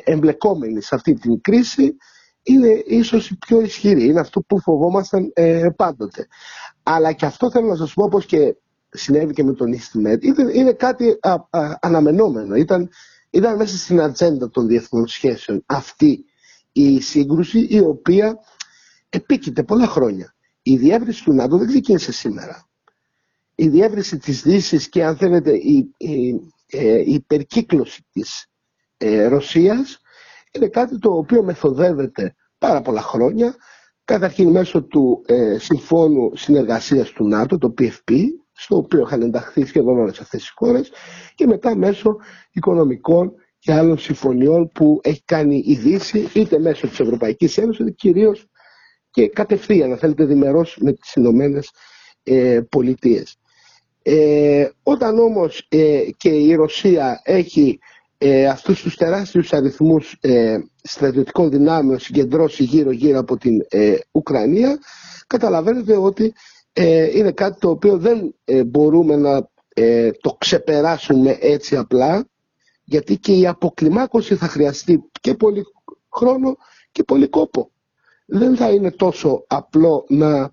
εμπλεκόμενοι 0.03 0.81
σε 0.81 0.95
αυτή 0.95 1.13
την 1.13 1.41
κρίση 1.41 1.95
είναι 2.43 2.83
ίσως 2.85 3.29
η 3.29 3.37
πιο 3.37 3.61
ισχυρή, 3.61 4.05
είναι 4.05 4.19
αυτό 4.19 4.41
που 4.41 4.59
φοβόμασταν 4.61 5.33
πάντοτε. 5.75 6.27
Αλλά 6.83 7.11
και 7.11 7.25
αυτό 7.25 7.51
θέλω 7.51 7.67
να 7.67 7.75
σας 7.75 7.93
πω 7.93 8.03
όπως 8.03 8.25
και 8.25 8.55
συνέβη 8.89 9.33
και 9.33 9.43
με 9.43 9.53
τον 9.53 9.73
EastMed 9.73 10.23
είναι 10.53 10.73
κάτι 10.73 11.19
αναμενόμενο. 11.79 12.55
Ήταν, 12.55 12.89
ήταν 13.29 13.55
μέσα 13.55 13.77
στην 13.77 14.01
ατζέντα 14.01 14.49
των 14.49 14.67
διεθνών 14.67 15.07
σχέσεων 15.07 15.63
αυτή 15.65 16.25
η 16.71 17.01
σύγκρουση 17.01 17.59
η 17.69 17.79
οποία 17.79 18.37
επίκειται 19.09 19.63
πολλά 19.63 19.87
χρόνια. 19.87 20.35
Η 20.61 20.77
διεύρυνση 20.77 21.23
του 21.23 21.33
ΝΑΤΟ 21.33 21.57
δεν 21.57 21.67
ξεκίνησε 21.67 22.11
σήμερα. 22.11 22.67
Η 23.55 23.67
διεύρυνση 23.67 24.17
της 24.17 24.41
Δύσης 24.41 24.89
και 24.89 25.03
αν 25.03 25.17
θέλετε 25.17 25.51
η, 25.51 25.93
η, 25.97 26.29
ε, 26.69 26.99
η 26.99 27.13
υπερκύκλωση 27.13 28.05
της 28.11 28.45
ε, 28.97 29.25
Ρωσίας 29.25 29.99
είναι 30.51 30.67
κάτι 30.67 30.99
το 30.99 31.09
οποίο 31.13 31.43
μεθοδεύεται 31.43 32.35
πάρα 32.57 32.81
πολλά 32.81 33.01
χρόνια 33.01 33.55
καταρχήν 34.05 34.49
μέσω 34.49 34.83
του 34.83 35.23
ε, 35.25 35.57
Συμφώνου 35.59 36.31
Συνεργασίας 36.35 37.09
του 37.11 37.27
ΝΑΤΟ, 37.27 37.57
το 37.57 37.73
PFP, 37.77 38.13
στο 38.51 38.77
οποίο 38.77 38.99
είχαν 38.99 39.21
ενταχθεί 39.21 39.65
σχεδόν 39.65 39.99
όλες 39.99 40.19
αυτές 40.19 40.41
τις 40.41 40.49
χώρες 40.55 40.91
και 41.35 41.47
μετά 41.47 41.75
μέσω 41.75 42.15
οικονομικών 42.51 43.33
και 43.59 43.73
άλλων 43.73 43.97
συμφωνιών 43.97 44.71
που 44.71 44.99
έχει 45.03 45.23
κάνει 45.25 45.63
η 45.65 45.75
Δύση 45.75 46.27
είτε 46.33 46.59
μέσω 46.59 46.87
της 46.87 46.99
Ευρωπαϊκής 46.99 47.57
Ένωσης 47.57 47.79
είτε 47.81 47.91
κυρίως 47.91 48.47
και 49.11 49.27
κατευθείαν 49.29 49.91
αν 49.91 49.97
θέλετε 49.97 50.25
διμερώς 50.25 50.77
με 50.81 50.93
τις 50.93 51.13
Ηνωμένες 51.15 51.71
ε, 52.23 52.61
Πολιτείες. 52.69 53.37
Ε, 54.07 54.69
όταν 54.83 55.19
όμως 55.19 55.65
ε, 55.69 56.01
και 56.17 56.29
η 56.29 56.53
Ρωσία 56.55 57.21
έχει 57.23 57.79
ε, 58.17 58.47
αυτούς 58.47 58.81
τους 58.81 58.95
τεράστιους 58.95 59.53
αριθμούς 59.53 60.17
ε, 60.21 60.57
στρατιωτικών 60.81 61.49
δυνάμεων 61.49 61.99
συγκεντρώσει 61.99 62.63
γύρω 62.63 62.91
γύρω 62.91 63.19
από 63.19 63.37
την 63.37 63.65
ε, 63.69 63.95
Ουκρανία 64.11 64.77
καταλαβαίνετε 65.27 65.97
ότι 65.97 66.33
ε, 66.73 67.17
είναι 67.17 67.31
κάτι 67.31 67.59
το 67.59 67.69
οποίο 67.69 67.97
δεν 67.97 68.35
ε, 68.45 68.63
μπορούμε 68.63 69.15
να 69.15 69.49
ε, 69.73 70.11
το 70.11 70.35
ξεπεράσουμε 70.37 71.37
έτσι 71.41 71.75
απλά 71.75 72.27
γιατί 72.83 73.17
και 73.17 73.33
η 73.33 73.47
αποκλιμάκωση 73.47 74.35
θα 74.35 74.47
χρειαστεί 74.47 75.03
και 75.21 75.33
πολύ 75.33 75.63
χρόνο 76.15 76.57
και 76.91 77.03
πολύ 77.03 77.27
κόπο. 77.27 77.69
Δεν 78.25 78.55
θα 78.55 78.69
είναι 78.69 78.91
τόσο 78.91 79.43
απλό 79.47 80.05
να 80.07 80.51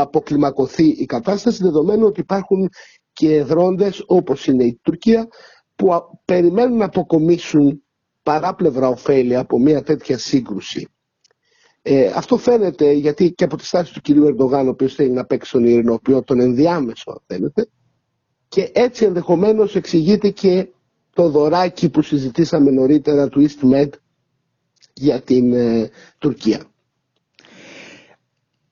αποκλιμακωθεί 0.00 0.84
η 0.88 1.06
κατάσταση 1.06 1.62
δεδομένου 1.62 2.06
ότι 2.06 2.20
υπάρχουν 2.20 2.70
και 3.12 3.42
δρόντες 3.42 4.02
όπως 4.06 4.46
είναι 4.46 4.64
η 4.64 4.80
Τουρκία 4.82 5.28
που 5.76 5.88
περιμένουν 6.24 6.76
να 6.76 6.84
αποκομίσουν 6.84 7.82
παράπλευρα 8.22 8.88
ωφέλη 8.88 9.36
από 9.36 9.58
μια 9.58 9.82
τέτοια 9.82 10.18
σύγκρουση. 10.18 10.88
Ε, 11.82 12.12
αυτό 12.14 12.36
φαίνεται 12.36 12.92
γιατί 12.92 13.32
και 13.32 13.44
από 13.44 13.56
τη 13.56 13.64
στάση 13.66 13.92
του 13.92 14.00
κυρίου 14.00 14.26
Ερντογάν, 14.26 14.66
ο 14.66 14.70
οποίος 14.70 14.94
θέλει 14.94 15.10
να 15.10 15.24
παίξει 15.24 15.52
τον 15.52 15.64
ειρηνοποιό, 15.64 16.22
τον 16.22 16.40
ενδιάμεσο, 16.40 17.10
αν 17.10 17.20
θέλετε, 17.26 17.68
και 18.48 18.70
έτσι 18.74 19.04
ενδεχομένως 19.04 19.74
εξηγείται 19.74 20.30
και 20.30 20.68
το 21.14 21.28
δωράκι 21.28 21.88
που 21.88 22.02
συζητήσαμε 22.02 22.70
νωρίτερα 22.70 23.28
του 23.28 23.46
EastMed 23.48 23.88
για 24.94 25.20
την 25.20 25.52
ε, 25.52 25.90
Τουρκία. 26.18 26.64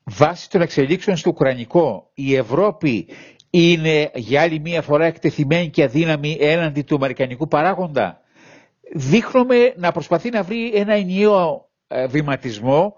Βάσει 0.05 0.51
των 0.51 0.61
εξελίξεων 0.61 1.17
στο 1.17 1.31
Ουκρανικό, 1.31 2.11
η 2.15 2.35
Ευρώπη 2.35 3.09
είναι 3.51 4.11
για 4.15 4.43
άλλη 4.43 4.61
μία 4.61 4.83
φορά 4.83 5.05
εκτεθειμένη 5.05 5.71
και 5.71 5.83
αδύναμη 5.83 6.37
έναντι 6.41 6.83
του 6.83 6.95
Αμερικανικού 6.95 7.49
παράγοντα. 7.49 8.21
Δείχνουμε 8.93 9.73
να 9.77 9.93
προσπαθεί 9.93 10.31
να 10.31 10.43
βρει 10.43 10.73
ένα 10.75 10.93
ενιαίο 10.95 11.71
ε, 11.89 12.07
βηματισμό 12.07 12.95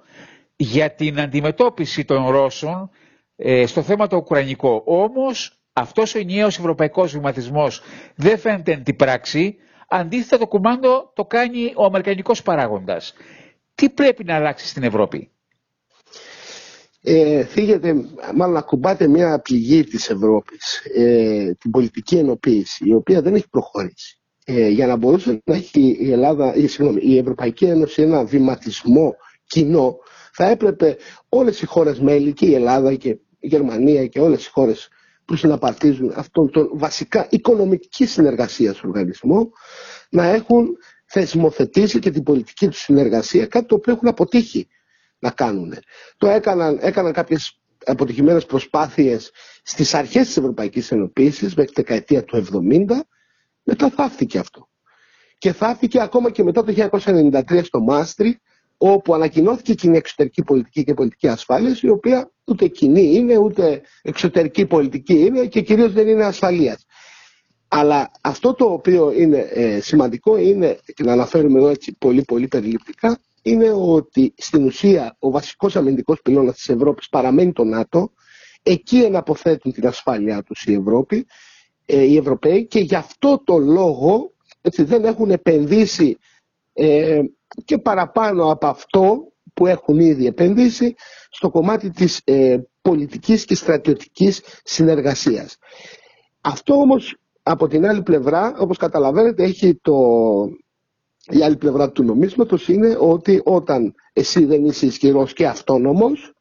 για 0.57 0.95
την 0.95 1.21
αντιμετώπιση 1.21 2.05
των 2.05 2.29
Ρώσων 2.29 2.91
ε, 3.37 3.67
στο 3.67 3.83
θέμα 3.83 4.07
το 4.07 4.17
Ουκρανικό. 4.17 4.83
Όμως 4.87 5.61
αυτός 5.73 6.15
ο 6.15 6.19
ενιαίος 6.19 6.59
ευρωπαϊκός 6.59 7.13
βηματισμός 7.13 7.83
δεν 8.15 8.39
φαίνεται 8.39 8.73
εν 8.73 8.83
την 8.83 8.97
πράξη, 8.97 9.57
αντίθετα 9.89 10.39
το 10.39 10.47
κουμάντο 10.47 11.13
το 11.15 11.25
κάνει 11.25 11.73
ο 11.77 11.85
αμερικανικός 11.85 12.43
παράγοντας. 12.43 13.15
Τι 13.75 13.91
πρέπει 13.91 14.25
να 14.25 14.35
αλλάξει 14.35 14.67
στην 14.67 14.83
Ευρώπη; 14.83 15.31
Ε, 17.09 17.45
θίγεται, 17.45 17.95
μάλλον 18.35 18.57
ακουμπάται 18.57 19.09
μια 19.09 19.39
πληγή 19.41 19.85
της 19.85 20.11
Ευρώπης, 20.11 20.81
ε, 20.95 21.53
την 21.61 21.71
πολιτική 21.71 22.17
ενοποίηση, 22.17 22.89
η 22.89 22.95
οποία 22.95 23.23
δεν 23.23 23.35
έχει 23.35 23.49
προχωρήσει. 23.51 24.19
Ε, 24.45 24.69
για 24.69 24.87
να 24.87 24.97
μπορούσε 24.97 25.43
να 25.45 25.55
έχει 25.55 25.97
η, 26.01 26.13
Ελλάδα, 26.13 26.55
η, 26.55 26.67
συγγνώμη, 26.67 27.01
η 27.03 27.19
Ευρωπαϊκή 27.19 27.65
Ένωση 27.65 28.03
ένα 28.03 28.25
βηματισμό 28.25 29.15
κοινό, 29.47 29.97
θα 30.33 30.49
έπρεπε 30.49 30.97
όλες 31.29 31.61
οι 31.63 31.67
χώρες 31.67 32.01
μέλη 32.01 32.33
και 32.33 32.47
η 32.47 32.55
Ελλάδα 32.55 32.95
και 32.95 33.09
η 33.09 33.21
Γερμανία 33.39 34.07
και 34.07 34.21
όλες 34.21 34.47
οι 34.47 34.51
χώρες 34.51 34.89
που 35.25 35.37
συναπαρτίζουν 35.37 36.13
αυτόν 36.17 36.51
τον 36.51 36.71
βασικά 36.73 37.27
οικονομική 37.31 38.07
συνεργασία 38.07 38.73
στο 38.73 38.89
οργανισμό 38.89 39.51
να 40.11 40.25
έχουν 40.25 40.77
θεσμοθετήσει 41.07 41.99
και 41.99 42.11
την 42.11 42.23
πολιτική 42.23 42.67
τους 42.69 42.81
συνεργασία, 42.81 43.47
κάτι 43.47 43.67
το 43.67 43.75
οποίο 43.75 43.93
έχουν 43.93 44.09
αποτύχει 44.09 44.69
να 45.27 45.33
κάνουν. 45.33 45.75
Το 46.17 46.27
έκαναν, 46.29 46.79
έκαναν 46.81 47.13
κάποιες 47.13 47.59
αποτυχημένες 47.85 48.47
προσπάθειες 48.47 49.31
στις 49.63 49.95
αρχές 49.95 50.27
της 50.27 50.37
Ευρωπαϊκής 50.37 50.91
Ενοποίησης 50.91 51.55
μέχρι 51.55 51.73
τη 51.73 51.81
δεκαετία 51.83 52.25
του 52.25 52.37
70, 52.37 53.07
μετά 53.63 53.91
θαύτηκε 53.91 54.39
αυτό. 54.39 54.69
Και 55.39 55.53
θαύτηκε 55.53 56.01
ακόμα 56.03 56.31
και 56.31 56.43
μετά 56.43 56.65
το 56.65 56.73
1993 56.73 57.63
στο 57.65 57.81
Μάστρι, 57.81 58.41
όπου 58.79 59.15
ανακοινώθηκε 59.15 59.75
κοινή 59.75 59.97
εξωτερική 59.97 60.43
πολιτική 60.43 60.85
και 60.85 60.95
πολιτική 60.95 61.29
ασφάλειας, 61.29 61.83
η 61.83 61.89
οποία 61.89 62.31
ούτε 62.45 62.67
κοινή 62.69 63.15
είναι, 63.15 63.37
ούτε 63.37 63.81
εξωτερική 64.03 64.67
πολιτική 64.67 65.19
είναι 65.19 65.47
και 65.47 65.61
κυρίως 65.61 65.93
δεν 65.93 66.09
είναι 66.09 66.25
ασφαλείας. 66.25 66.85
Αλλά 67.69 68.11
αυτό 68.21 68.55
το 68.55 68.65
οποίο 68.65 69.13
είναι 69.13 69.39
ε, 69.39 69.81
σημαντικό 69.81 70.37
είναι, 70.37 70.79
και 70.95 71.03
να 71.05 71.13
αναφέρουμε 71.13 71.59
εδώ 71.59 71.69
έτσι 71.69 71.97
πολύ 71.99 72.23
πολύ 72.23 72.49
περιληπτικά, 72.49 73.19
είναι 73.47 73.71
ότι 73.73 74.35
στην 74.37 74.65
ουσία 74.65 75.17
ο 75.19 75.31
βασικός 75.31 75.77
αμυντικός 75.77 76.21
πυλώνας 76.23 76.55
της 76.55 76.69
Ευρώπης 76.69 77.09
παραμένει 77.09 77.53
το 77.53 77.65
ΝΑΤΟ, 77.65 78.13
εκεί 78.63 78.97
εναποθέτουν 79.03 79.73
την 79.73 79.87
ασφάλειά 79.87 80.43
τους 80.43 80.65
η 80.65 80.73
Ευρώπη, 80.73 81.27
ε, 81.87 82.03
οι 82.03 82.17
Ευρωπαίοι 82.17 82.67
και 82.67 82.79
γι' 82.81 82.95
αυτό 82.95 83.43
το 83.45 83.59
λόγο 83.59 84.33
έτσι, 84.61 84.83
δεν 84.83 85.05
έχουν 85.05 85.31
επενδύσει 85.31 86.19
ε, 86.73 87.21
και 87.65 87.79
παραπάνω 87.79 88.51
από 88.51 88.67
αυτό 88.67 89.33
που 89.55 89.67
έχουν 89.67 89.99
ήδη 89.99 90.27
επενδύσει 90.27 90.95
στο 91.31 91.51
κομμάτι 91.51 91.91
της 91.91 92.21
ε, 92.25 92.59
πολιτικής 92.83 93.45
και 93.45 93.55
στρατιωτικής 93.55 94.43
συνεργασίας. 94.65 95.59
Αυτό 96.41 96.75
όμως 96.75 97.17
από 97.43 97.69
την 97.69 97.87
άλλη 97.87 98.03
πλευρά, 98.03 98.55
όπως 98.59 98.77
καταλαβαίνετε, 98.77 99.43
έχει 99.45 99.75
το... 99.83 99.95
η 101.31 101.43
άλλη 101.43 101.57
πλευρά 101.57 101.91
του 101.93 102.03
νομίσματος 102.03 102.69
είναι 102.69 102.97
ότι 103.01 103.41
όταν 103.45 103.95
εσύ 104.13 104.45
δεν 104.45 104.65
είσαι 104.65 104.87
ισχυρός 104.87 105.33
και 105.33 105.47
αυτόνομος, 105.47 106.33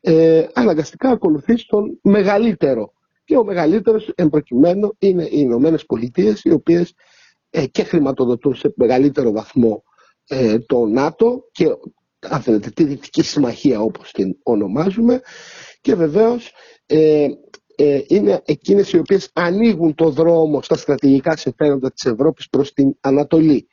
ε, 0.00 0.46
αναγκαστικά 0.52 1.08
ακολουθείς 1.10 1.66
τον 1.66 1.98
μεγαλύτερο. 2.02 2.92
Και 3.24 3.36
ο 3.36 3.44
μεγαλύτερος 3.44 4.12
εμπροκειμένου 4.14 4.94
είναι 4.98 5.22
οι 5.24 5.28
Ηνωμένες 5.32 5.86
Πολιτείες, 5.86 6.44
οι 6.44 6.50
οποίες 6.50 6.94
ε, 7.50 7.66
και 7.66 7.82
χρηματοδοτούν 7.82 8.54
σε 8.54 8.72
μεγαλύτερο 8.76 9.32
βαθμό 9.32 9.82
ε, 10.28 10.58
το 10.58 10.86
ΝΑΤΟ 10.86 11.48
και 11.52 11.66
αν 12.28 12.40
θέλετε, 12.40 12.70
τη 12.70 12.84
Δυτική 12.84 13.22
Συμμαχία 13.22 13.80
όπως 13.80 14.10
την 14.12 14.36
ονομάζουμε 14.42 15.20
και 15.80 15.94
βεβαίως 15.94 16.52
ε, 16.86 17.26
ε, 17.76 18.00
είναι 18.06 18.42
εκείνες 18.44 18.92
οι 18.92 18.98
οποίες 18.98 19.30
ανοίγουν 19.32 19.94
το 19.94 20.10
δρόμο 20.10 20.62
στα 20.62 20.76
στρατηγικά 20.76 21.36
συμφέροντα 21.36 21.92
της 21.92 22.04
Ευρώπης 22.04 22.48
προς 22.48 22.72
την 22.72 22.96
Ανατολή. 23.00 23.68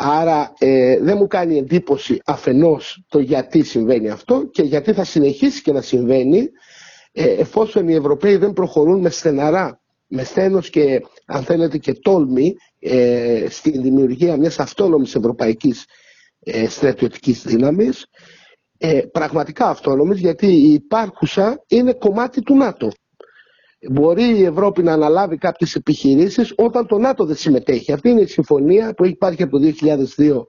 Άρα 0.00 0.52
ε, 0.58 0.98
δεν 1.00 1.16
μου 1.16 1.26
κάνει 1.26 1.58
εντύπωση 1.58 2.20
αφενός 2.24 3.04
το 3.08 3.18
γιατί 3.18 3.62
συμβαίνει 3.62 4.08
αυτό 4.10 4.48
και 4.50 4.62
γιατί 4.62 4.92
θα 4.92 5.04
συνεχίσει 5.04 5.62
και 5.62 5.72
να 5.72 5.80
συμβαίνει 5.80 6.48
ε, 7.12 7.24
εφόσον 7.30 7.88
οι 7.88 7.94
Ευρωπαίοι 7.94 8.36
δεν 8.36 8.52
προχωρούν 8.52 9.00
με 9.00 9.10
στεναρά, 9.10 9.80
με 10.06 10.24
σθένος 10.24 10.70
και 10.70 11.00
αν 11.26 11.42
θέλετε 11.42 11.78
και 11.78 11.92
τόλμη 11.92 12.54
ε, 12.78 13.46
στη 13.48 13.78
δημιουργία 13.78 14.36
μιας 14.36 14.58
αυτόνομης 14.58 15.14
ευρωπαϊκής 15.14 15.84
ε, 16.40 16.68
στρατιωτικής 16.68 17.42
δύναμης 17.42 18.06
ε, 18.78 19.00
πραγματικά 19.12 19.68
αυτόνομης 19.68 20.18
γιατί 20.20 20.46
η 20.46 20.72
υπάρχουσα 20.72 21.64
είναι 21.68 21.92
κομμάτι 21.92 22.42
του 22.42 22.56
ΝΑΤΟ. 22.56 22.90
Μπορεί 23.90 24.38
η 24.38 24.44
Ευρώπη 24.44 24.82
να 24.82 24.92
αναλάβει 24.92 25.36
κάποιες 25.36 25.74
επιχειρήσεις 25.74 26.52
όταν 26.56 26.86
το 26.86 26.98
ΝΑΤΟ 26.98 27.24
δεν 27.24 27.36
συμμετέχει. 27.36 27.92
Αυτή 27.92 28.08
είναι 28.08 28.20
η 28.20 28.26
συμφωνία 28.26 28.94
που 28.94 29.04
έχει 29.04 29.12
υπάρχει 29.12 29.42
από 29.42 29.58
το 29.58 29.72
2002 30.16 30.42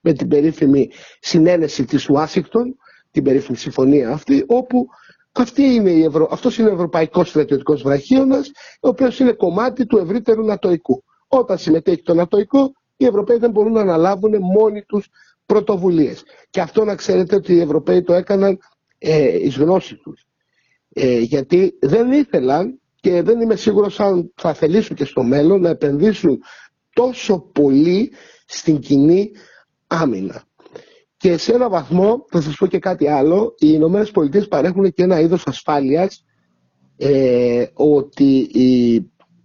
με 0.00 0.12
την 0.12 0.28
περίφημη 0.28 0.90
συνένεση 1.20 1.84
της 1.84 2.08
Ουάσιγκτον, 2.08 2.76
την 3.10 3.22
περίφημη 3.24 3.56
συμφωνία 3.56 4.10
αυτή, 4.10 4.44
όπου 4.46 4.86
αυτή 5.32 5.62
είναι 5.62 5.90
η 5.90 6.02
Ευρω... 6.02 6.28
αυτός 6.30 6.58
είναι 6.58 6.68
ο 6.68 6.72
Ευρωπαϊκός 6.72 7.28
Στρατιωτικός 7.28 7.82
Βραχίωνας, 7.82 8.50
ο 8.80 8.88
οποίος 8.88 9.18
είναι 9.18 9.32
κομμάτι 9.32 9.86
του 9.86 9.98
ευρύτερου 9.98 10.44
Νατοϊκού. 10.44 11.02
Όταν 11.28 11.58
συμμετέχει 11.58 12.02
το 12.02 12.14
Νατοϊκό, 12.14 12.72
οι 12.96 13.04
Ευρωπαίοι 13.06 13.36
δεν 13.38 13.50
μπορούν 13.50 13.72
να 13.72 13.80
αναλάβουν 13.80 14.34
μόνοι 14.40 14.82
τους 14.82 15.08
πρωτοβουλίες. 15.46 16.22
Και 16.50 16.60
αυτό 16.60 16.84
να 16.84 16.94
ξέρετε 16.94 17.34
ότι 17.36 17.52
οι 17.54 17.60
Ευρωπαίοι 17.60 18.02
το 18.02 18.12
έκαναν 18.12 18.58
ε, 18.98 19.38
εις 19.44 19.56
γνώση 19.56 19.96
τους. 19.96 20.26
Ε, 20.92 21.18
γιατί 21.18 21.78
δεν 21.80 22.12
ήθελαν 22.12 22.80
και 23.00 23.22
δεν 23.22 23.40
είμαι 23.40 23.56
σίγουρος 23.56 24.00
αν 24.00 24.32
θα 24.34 24.54
θελήσουν 24.54 24.96
και 24.96 25.04
στο 25.04 25.22
μέλλον 25.22 25.60
να 25.60 25.68
επενδύσουν 25.68 26.42
τόσο 26.92 27.38
πολύ 27.52 28.12
στην 28.46 28.78
κοινή 28.78 29.30
άμυνα. 29.86 30.42
Και 31.16 31.36
σε 31.36 31.52
ένα 31.52 31.68
βαθμό, 31.68 32.24
θα 32.30 32.40
σας 32.40 32.56
πω 32.56 32.66
και 32.66 32.78
κάτι 32.78 33.08
άλλο, 33.08 33.54
οι 33.58 33.66
Ηνωμένες 33.70 34.10
Πολιτείες 34.10 34.48
παρέχουν 34.48 34.92
και 34.92 35.02
ένα 35.02 35.20
είδος 35.20 35.46
ασφάλειας 35.46 36.24
ε, 36.96 37.66
ότι 37.74 38.38
οι, 38.52 38.94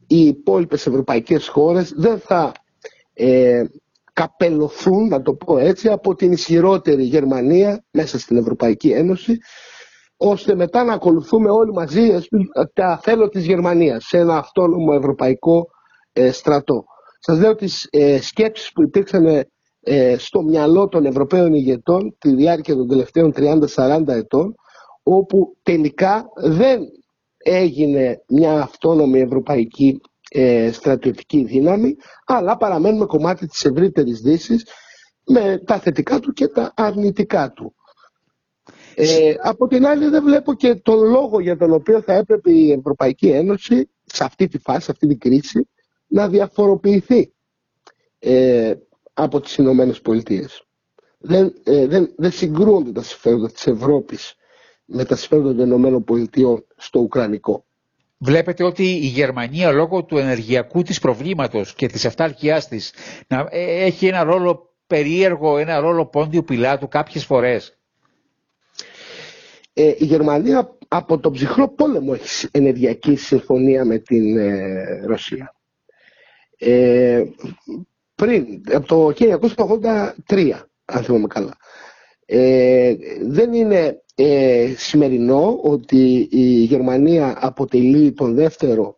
οι 0.08 0.26
υπόλοιπες 0.26 0.88
ευρωπαϊκές 0.88 1.48
χώρες 1.48 1.94
δεν 1.96 2.20
θα 2.20 2.52
ε, 3.14 3.64
καπελωθούν, 4.14 5.08
να 5.08 5.22
το 5.22 5.34
πω 5.34 5.58
έτσι, 5.58 5.88
από 5.90 6.16
την 6.16 6.32
ισχυρότερη 6.32 7.04
Γερμανία 7.04 7.86
μέσα 7.92 8.20
στην 8.20 8.38
Ευρωπαϊκή 8.38 8.90
Ένωση, 8.90 9.38
ώστε 10.18 10.56
μετά 10.56 10.84
να 10.84 10.94
ακολουθούμε 10.94 11.50
όλοι 11.50 11.72
μαζί 11.74 12.20
τα 12.74 13.00
θέλω 13.02 13.30
της 13.30 13.46
Γερμανίας 13.46 14.06
σε 14.06 14.18
ένα 14.18 14.38
αυτόνομο 14.38 14.94
ευρωπαϊκό 14.98 15.68
ε, 16.14 16.32
στρατό. 16.32 16.86
Σας 17.20 17.40
λέω 17.40 17.56
τις 17.56 17.88
ε, 17.90 18.22
σκέψεις 18.22 18.72
που 18.72 18.82
υπήρξαν 18.82 19.46
ε, 19.80 20.18
στο 20.18 20.42
μυαλό 20.42 20.88
των 20.88 21.06
Ευρωπαίων 21.06 21.54
ηγετών 21.54 22.16
τη 22.20 22.36
διάρκεια 22.36 22.76
των 22.76 22.88
τελευταίων 22.88 23.34
30-40 23.76 24.08
ετών, 24.08 24.56
όπου 25.04 25.58
τελικά 25.64 26.26
δεν 26.36 26.80
έγινε 27.38 28.24
μια 28.28 28.62
αυτόνομη 28.62 29.20
ευρωπαϊκή 29.20 30.02
ε, 30.30 30.72
στρατιωτική 30.72 31.44
δύναμη, 31.44 31.96
αλλά 32.26 32.58
παραμένουμε 32.58 33.06
κομμάτι 33.06 33.48
της 33.48 33.66
ευρύτερης 33.66 34.20
δύσης 34.22 34.66
με 35.28 35.62
τα 35.66 35.80
θετικά 35.80 36.20
του 36.20 36.32
και 36.34 36.48
τα 36.48 36.74
αρνητικά 36.76 37.52
του. 37.52 37.76
Ε, 39.00 39.36
από 39.42 39.68
την 39.68 39.86
άλλη 39.86 40.08
δεν 40.08 40.24
βλέπω 40.24 40.54
και 40.54 40.76
τον 40.76 41.00
λόγο 41.10 41.40
για 41.40 41.58
τον 41.58 41.72
οποίο 41.72 42.02
θα 42.02 42.14
έπρεπε 42.14 42.52
η 42.52 42.72
Ευρωπαϊκή 42.72 43.28
Ένωση 43.28 43.90
σε 44.04 44.24
αυτή 44.24 44.48
τη 44.48 44.58
φάση, 44.58 44.82
σε 44.82 44.92
αυτή 44.92 45.08
την 45.08 45.20
κρίση 45.20 45.70
να 46.08 46.30
διαφοροποιηθεί 46.30 47.34
ε, 48.20 48.74
από 49.14 49.40
τις 49.40 49.56
Ηνωμένες 49.58 50.02
Πολιτείες. 50.02 50.64
Δεν, 51.18 51.54
ε, 51.64 51.88
δεν, 51.88 52.14
δεν 52.18 52.32
συγκρούονται 52.32 52.92
τα 52.92 53.02
συμφέροντα 53.04 53.52
της 53.52 53.68
Ευρώπης 53.68 54.36
με 54.86 55.06
τα 55.06 55.16
συμφέροντα 55.16 55.56
των 55.56 55.66
Ηνωμένων 55.66 56.04
Πολιτείων 56.04 56.66
στο 56.76 57.00
Ουκρανικό. 57.00 57.66
Βλέπετε 58.18 58.64
ότι 58.64 58.84
η 58.84 59.08
Γερμανία 59.08 59.72
λόγω 59.72 60.04
του 60.04 60.18
ενεργειακού 60.18 60.82
της 60.82 61.00
προβλήματος 61.00 61.74
και 61.76 61.88
της 61.88 62.06
αυτάρκειάς 62.06 62.68
της 62.68 62.94
να, 63.28 63.48
ε, 63.50 63.86
έχει 63.86 64.08
ένα 64.08 64.24
ρόλο 64.24 64.76
περίεργο, 64.88 65.58
ένα 65.58 65.80
ρόλο 65.80 66.06
πόντιου 66.06 66.44
πιλάτου 66.44 66.88
κάποιες 66.88 67.26
φορές. 67.26 67.77
Ε, 69.80 69.96
η 69.98 70.06
Γερμανία 70.06 70.78
από 70.88 71.20
τον 71.20 71.32
ψυχρό 71.34 71.68
πόλεμο 71.70 72.12
έχει 72.22 72.48
ενεργειακή 72.52 73.16
συμφωνία 73.16 73.86
με 73.86 73.98
την 73.98 74.38
ε, 74.38 75.02
Ρωσία. 75.06 75.56
Ε, 76.58 77.24
πριν, 78.16 78.62
από 78.74 78.88
το 78.88 79.14
1983, 80.28 80.54
αν 80.86 81.04
θυμάμαι 81.04 81.28
καλά. 81.28 81.58
Ε, 82.26 82.96
δεν 83.22 83.54
είναι 83.54 84.04
ε, 84.16 84.74
σημερινό 84.78 85.60
ότι 85.64 86.28
η 86.32 86.64
Γερμανία 86.64 87.38
αποτελεί 87.42 88.12
τον 88.14 88.36
δεύτερο, 88.36 88.98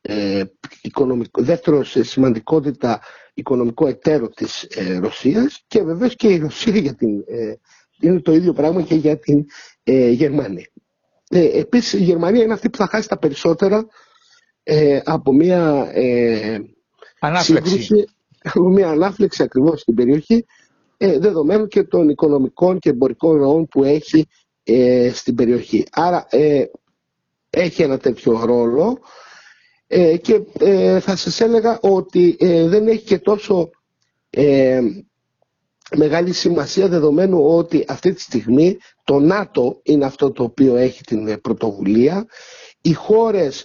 ε, 0.00 0.42
οικονομικό, 0.82 1.42
δεύτερο 1.42 1.84
σε 1.84 2.02
σημαντικότητα 2.02 3.00
οικονομικό 3.34 3.86
εταίρο 3.86 4.28
της 4.28 4.62
ε, 4.62 4.98
Ρωσίας 4.98 5.64
και 5.66 5.82
βεβαίως 5.82 6.16
και 6.16 6.28
η 6.28 6.38
Ρωσία 6.38 6.76
για 6.76 6.94
την, 6.94 7.24
ε, 7.26 7.54
είναι 8.00 8.20
το 8.20 8.32
ίδιο 8.32 8.52
πράγμα 8.52 8.82
και 8.82 8.94
για 8.94 9.18
την 9.18 9.44
ε, 9.84 10.08
Γερμανία. 10.10 10.66
Ε, 11.28 11.58
επίσης 11.58 11.92
η 11.92 12.02
Γερμανία 12.02 12.42
είναι 12.42 12.52
αυτή 12.52 12.70
που 12.70 12.76
θα 12.76 12.86
χάσει 12.86 13.08
τα 13.08 13.18
περισσότερα 13.18 13.86
από 15.04 15.32
μια 15.32 15.86
ανάφλεξη. 17.20 18.04
από 18.42 18.68
μια 18.68 18.88
ανάφλεξη 18.88 19.42
ακριβώς 19.42 19.80
στην 19.80 19.94
περιοχή 19.94 20.44
ε, 20.96 21.18
δεδομένου 21.18 21.66
και 21.66 21.82
των 21.82 22.08
οικονομικών 22.08 22.78
και 22.78 22.88
εμπορικών 22.90 23.36
ροών 23.36 23.66
που 23.68 23.84
έχει 23.84 24.26
ε, 24.64 25.10
στην 25.14 25.34
περιοχή. 25.34 25.86
Άρα 25.90 26.26
ε, 26.30 26.64
έχει 27.50 27.82
ένα 27.82 27.98
τέτοιο 27.98 28.44
ρόλο 28.44 28.98
ε, 29.86 30.16
και 30.16 30.40
θα 31.00 31.16
σας 31.16 31.40
έλεγα 31.40 31.78
ότι 31.82 32.36
δεν 32.66 32.88
έχει 32.88 33.04
και 33.04 33.18
τόσο 33.18 33.70
μεγάλη 35.96 36.32
σημασία 36.32 36.88
δεδομένου 36.88 37.44
ότι 37.46 37.84
αυτή 37.88 38.12
τη 38.12 38.20
στιγμή 38.20 38.76
το 39.04 39.18
ΝΑΤΟ 39.18 39.80
είναι 39.82 40.04
αυτό 40.04 40.32
το 40.32 40.42
οποίο 40.42 40.76
έχει 40.76 41.02
την 41.02 41.40
πρωτοβουλία. 41.40 42.26
Οι 42.82 42.92
χώρες 42.92 43.64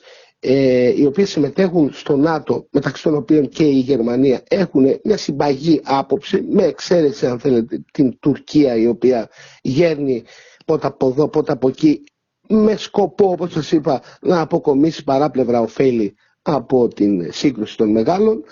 οι 0.95 1.05
οποίες 1.05 1.29
συμμετέχουν 1.29 1.89
στο 1.93 2.17
ΝΑΤΟ, 2.17 2.67
μεταξύ 2.71 3.03
των 3.03 3.15
οποίων 3.15 3.49
και 3.49 3.63
η 3.63 3.79
Γερμανία, 3.79 4.43
έχουν 4.47 4.99
μια 5.03 5.17
συμπαγή 5.17 5.81
άποψη, 5.83 6.41
με 6.49 6.63
εξαίρεση 6.63 7.25
αν 7.25 7.39
θέλετε 7.39 7.83
την 7.91 8.19
Τουρκία 8.19 8.75
η 8.75 8.87
οποία 8.87 9.29
γέρνει 9.61 10.23
πότε 10.65 10.87
από 10.87 11.07
εδώ, 11.07 11.27
πότε 11.29 11.51
από 11.51 11.67
εκεί, 11.67 12.03
με 12.47 12.75
σκοπό, 12.77 13.29
όπως 13.29 13.51
σας 13.51 13.71
είπα, 13.71 14.01
να 14.21 14.41
αποκομίσει 14.41 15.03
παράπλευρα 15.03 15.61
ωφέλη 15.61 16.15
από 16.41 16.87
την 16.87 17.31
σύγκρουση 17.31 17.77
των 17.77 17.91
μεγάλων. 17.91 18.43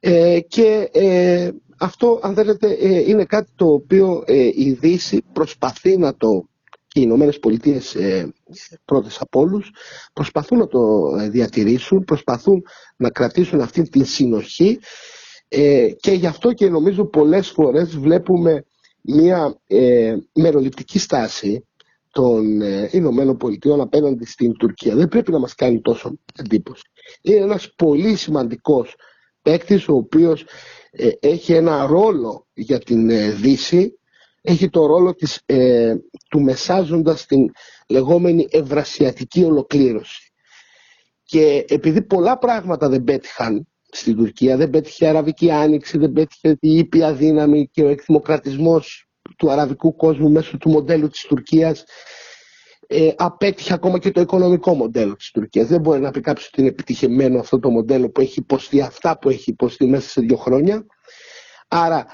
Ε, 0.00 0.40
και 0.48 0.88
ε, 0.92 1.50
αυτό, 1.78 2.18
αν 2.22 2.34
θέλετε, 2.34 2.70
ε, 2.72 2.98
είναι 3.10 3.24
κάτι 3.24 3.50
το 3.56 3.66
οποίο 3.72 4.22
ε, 4.26 4.50
η 4.54 4.76
Δύση 4.80 5.22
προσπαθεί 5.32 5.96
να 5.96 6.14
το 6.16 6.48
και 6.86 7.00
οι 7.00 7.02
Ηνωμένες 7.06 7.38
Πολιτείες 7.38 7.94
ε, 7.94 8.32
πρώτες 8.84 9.20
από 9.20 9.40
όλους, 9.40 9.70
προσπαθούν 10.12 10.58
να 10.58 10.66
το 10.66 11.10
διατηρήσουν, 11.30 12.04
προσπαθούν 12.04 12.62
να 12.96 13.10
κρατήσουν 13.10 13.60
αυτή 13.60 13.82
την 13.88 14.04
συνοχή 14.04 14.78
και 16.00 16.10
γι' 16.12 16.26
αυτό 16.26 16.52
και 16.52 16.68
νομίζω 16.68 17.04
πολλές 17.04 17.48
φορές 17.50 17.96
βλέπουμε 17.98 18.64
μια 19.02 19.58
ε, 19.66 20.16
μεροληπτική 20.34 20.98
στάση 20.98 21.66
των 22.12 22.60
ε, 22.60 22.88
Ηνωμένων 22.92 23.36
Πολιτειών 23.36 23.80
απέναντι 23.80 24.24
στην 24.26 24.52
Τουρκία. 24.52 24.94
Δεν 24.94 25.08
πρέπει 25.08 25.30
να 25.32 25.38
μας 25.38 25.54
κάνει 25.54 25.80
τόσο 25.80 26.12
εντύπωση. 26.36 26.82
Είναι 27.22 27.36
ένας 27.40 27.72
πολύ 27.76 28.16
σημαντικός 28.16 28.94
παίκτης 29.42 29.88
ο 29.88 29.94
οποίος 29.94 30.42
ε, 30.42 30.46
έχει 31.20 31.52
ένα 31.52 31.86
ρόλο 31.86 32.46
για 32.54 32.78
την 32.78 33.10
ε, 33.10 33.30
Δύση, 33.30 33.98
έχει 34.42 34.68
το 34.68 34.86
ρόλο 34.86 35.14
της, 35.14 35.42
ε, 35.46 35.94
του 36.30 36.40
μεσάζοντας 36.40 37.26
την 37.26 37.50
λεγόμενη 37.88 38.46
ευρασιατική 38.50 39.44
ολοκλήρωση. 39.44 40.32
Και 41.24 41.64
επειδή 41.68 42.02
πολλά 42.02 42.38
πράγματα 42.38 42.88
δεν 42.88 43.04
πέτυχαν 43.04 43.66
στην 43.90 44.16
Τουρκία. 44.16 44.56
Δεν 44.56 44.70
πέτυχε 44.70 45.04
η 45.04 45.08
Αραβική 45.08 45.50
Άνοιξη, 45.50 45.98
δεν 45.98 46.12
πέτυχε 46.12 46.56
η 46.60 46.78
ήπια 46.78 47.14
δύναμη 47.14 47.68
και 47.72 47.82
ο 47.82 47.88
εκδημοκρατισμός 47.88 49.08
του 49.36 49.50
αραβικού 49.50 49.96
κόσμου 49.96 50.30
μέσω 50.30 50.56
του 50.56 50.70
μοντέλου 50.70 51.08
της 51.08 51.22
Τουρκίας. 51.22 51.84
Ε, 52.90 53.10
απέτυχε 53.16 53.72
ακόμα 53.72 53.98
και 53.98 54.10
το 54.10 54.20
οικονομικό 54.20 54.74
μοντέλο 54.74 55.16
της 55.16 55.30
Τουρκίας. 55.30 55.66
Δεν 55.66 55.80
μπορεί 55.80 56.00
να 56.00 56.10
πει 56.10 56.20
κάποιος 56.20 56.46
ότι 56.46 56.60
είναι 56.60 56.68
επιτυχημένο 56.70 57.38
αυτό 57.38 57.58
το 57.58 57.70
μοντέλο 57.70 58.10
που 58.10 58.20
έχει 58.20 58.38
υποστεί 58.40 58.80
αυτά 58.80 59.18
που 59.18 59.28
έχει 59.28 59.50
υποστεί 59.50 59.86
μέσα 59.86 60.08
σε 60.08 60.20
δύο 60.20 60.36
χρόνια. 60.36 60.86
Άρα 61.68 62.06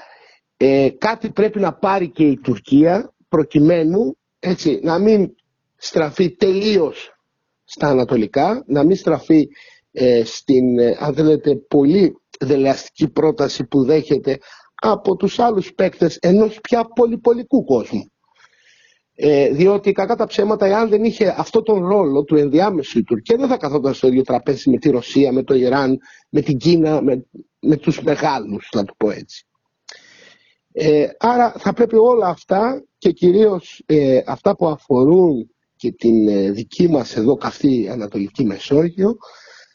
ε, 0.57 0.89
κάτι 0.97 1.29
πρέπει 1.29 1.59
να 1.59 1.73
πάρει 1.73 2.09
και 2.09 2.23
η 2.23 2.39
Τουρκία 2.39 3.13
προκειμένου 3.27 4.17
έτσι, 4.39 4.79
να 4.83 4.99
μην 4.99 5.35
στραφεί 5.75 6.35
τελείως 6.35 7.19
στα 7.63 7.87
ανατολικά, 7.87 8.63
να 8.67 8.83
μην 8.83 8.95
στραφεί 8.95 9.47
ε, 9.91 10.23
στην, 10.25 10.79
ε, 10.79 10.97
αν 10.99 11.13
θέλετε, 11.13 11.55
πολύ 11.55 12.17
δελεαστική 12.39 13.07
πρόταση 13.09 13.63
που 13.65 13.83
δέχεται 13.85 14.37
από 14.75 15.15
τους 15.15 15.39
άλλους 15.39 15.73
παίκτες 15.73 16.17
ενός 16.17 16.59
πια 16.61 16.85
πολυπολικού 16.95 17.63
κόσμου. 17.63 18.11
Ε, 19.17 19.49
διότι 19.49 19.91
κακά 19.91 20.15
τα 20.15 20.25
ψέματα, 20.25 20.65
εάν 20.65 20.89
δεν 20.89 21.03
είχε 21.03 21.35
αυτό 21.37 21.61
τον 21.61 21.87
ρόλο 21.87 22.23
του 22.23 22.35
ενδιάμεσου 22.35 22.99
η 22.99 23.03
Τουρκία, 23.03 23.37
δεν 23.37 23.47
θα 23.47 23.57
καθόταν 23.57 23.93
στο 23.93 24.07
ίδιο 24.07 24.21
τραπέζι 24.21 24.69
με 24.69 24.77
τη 24.77 24.89
Ρωσία, 24.89 25.31
με 25.31 25.43
το 25.43 25.53
Ιράν, 25.53 25.97
με 26.29 26.41
την 26.41 26.57
Κίνα, 26.57 27.01
με, 27.01 27.25
με 27.59 27.75
τους 27.75 28.01
μεγάλους, 28.01 28.69
να 28.73 28.85
το 28.85 28.93
πω 28.97 29.09
έτσι. 29.09 29.45
Ε, 30.71 31.07
άρα 31.19 31.53
θα 31.57 31.73
πρέπει 31.73 31.95
όλα 31.95 32.27
αυτά 32.27 32.83
και 32.97 33.11
κυρίως 33.11 33.83
ε, 33.85 34.21
αυτά 34.25 34.55
που 34.55 34.67
αφορούν 34.67 35.49
και 35.75 35.91
την 35.91 36.27
ε, 36.27 36.51
δική 36.51 36.87
μας 36.89 37.15
εδώ 37.15 37.35
καυτή 37.35 37.89
Ανατολική 37.91 38.43
Μεσόγειο 38.43 39.17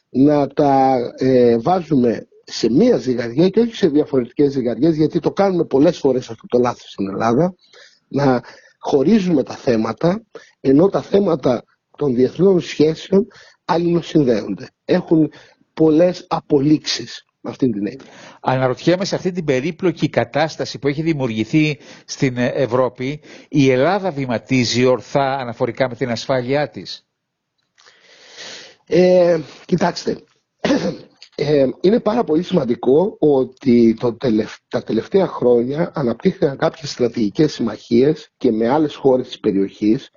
να 0.08 0.46
τα 0.46 0.96
ε, 1.16 1.58
βάζουμε 1.58 2.28
σε 2.44 2.70
μία 2.70 2.96
ζυγαριά 2.96 3.48
και 3.48 3.60
όχι 3.60 3.74
σε 3.74 3.88
διαφορετικές 3.88 4.52
ζυγαριές 4.52 4.96
γιατί 4.96 5.18
το 5.18 5.30
κάνουμε 5.32 5.64
πολλές 5.64 5.98
φορές 5.98 6.30
αυτό 6.30 6.46
το 6.46 6.58
λάθος 6.58 6.90
στην 6.90 7.08
Ελλάδα 7.08 7.54
να 8.08 8.40
χωρίζουμε 8.80 9.42
τα 9.42 9.54
θέματα 9.56 10.24
ενώ 10.60 10.88
τα 10.88 11.02
θέματα 11.02 11.64
των 11.96 12.14
διεθνών 12.14 12.60
σχέσεων 12.60 13.26
αλληλοσυνδέονται. 13.64 14.68
Έχουν 14.84 15.32
πολλές 15.74 16.24
απολύξεις 16.28 17.24
με 17.40 17.50
αυτήν 17.50 17.72
την 17.72 17.86
έννοια. 17.86 18.04
Αναρωτιέμαι 18.40 19.04
σε 19.04 19.14
αυτή 19.14 19.32
την 19.32 19.44
περίπλοκη 19.44 20.08
κατάσταση 20.08 20.78
που 20.78 20.88
έχει 20.88 21.02
δημιουργηθεί 21.02 21.78
στην 22.04 22.36
Ευρώπη 22.38 23.20
η 23.48 23.70
Ελλάδα 23.70 24.10
βηματίζει 24.10 24.84
ορθά 24.84 25.36
αναφορικά 25.36 25.88
με 25.88 25.94
την 25.94 26.10
ασφάλειά 26.10 26.68
της; 26.70 27.04
Ε, 28.86 29.40
κοιτάξτε, 29.66 30.16
ε, 31.42 31.68
είναι 31.80 32.00
πάρα 32.00 32.24
πολύ 32.24 32.42
σημαντικό 32.42 33.16
ότι 33.18 33.94
το 34.00 34.16
τα 34.68 34.82
τελευταία 34.82 35.26
χρόνια 35.26 35.90
αναπτύχθηκαν 35.94 36.56
κάποιες 36.56 36.90
στρατηγικές 36.90 37.52
συμμαχίες 37.52 38.30
και 38.36 38.52
με 38.52 38.68
άλλες 38.68 38.94
χώρες 38.94 39.26
της 39.26 39.40
περιοχής. 39.40 40.10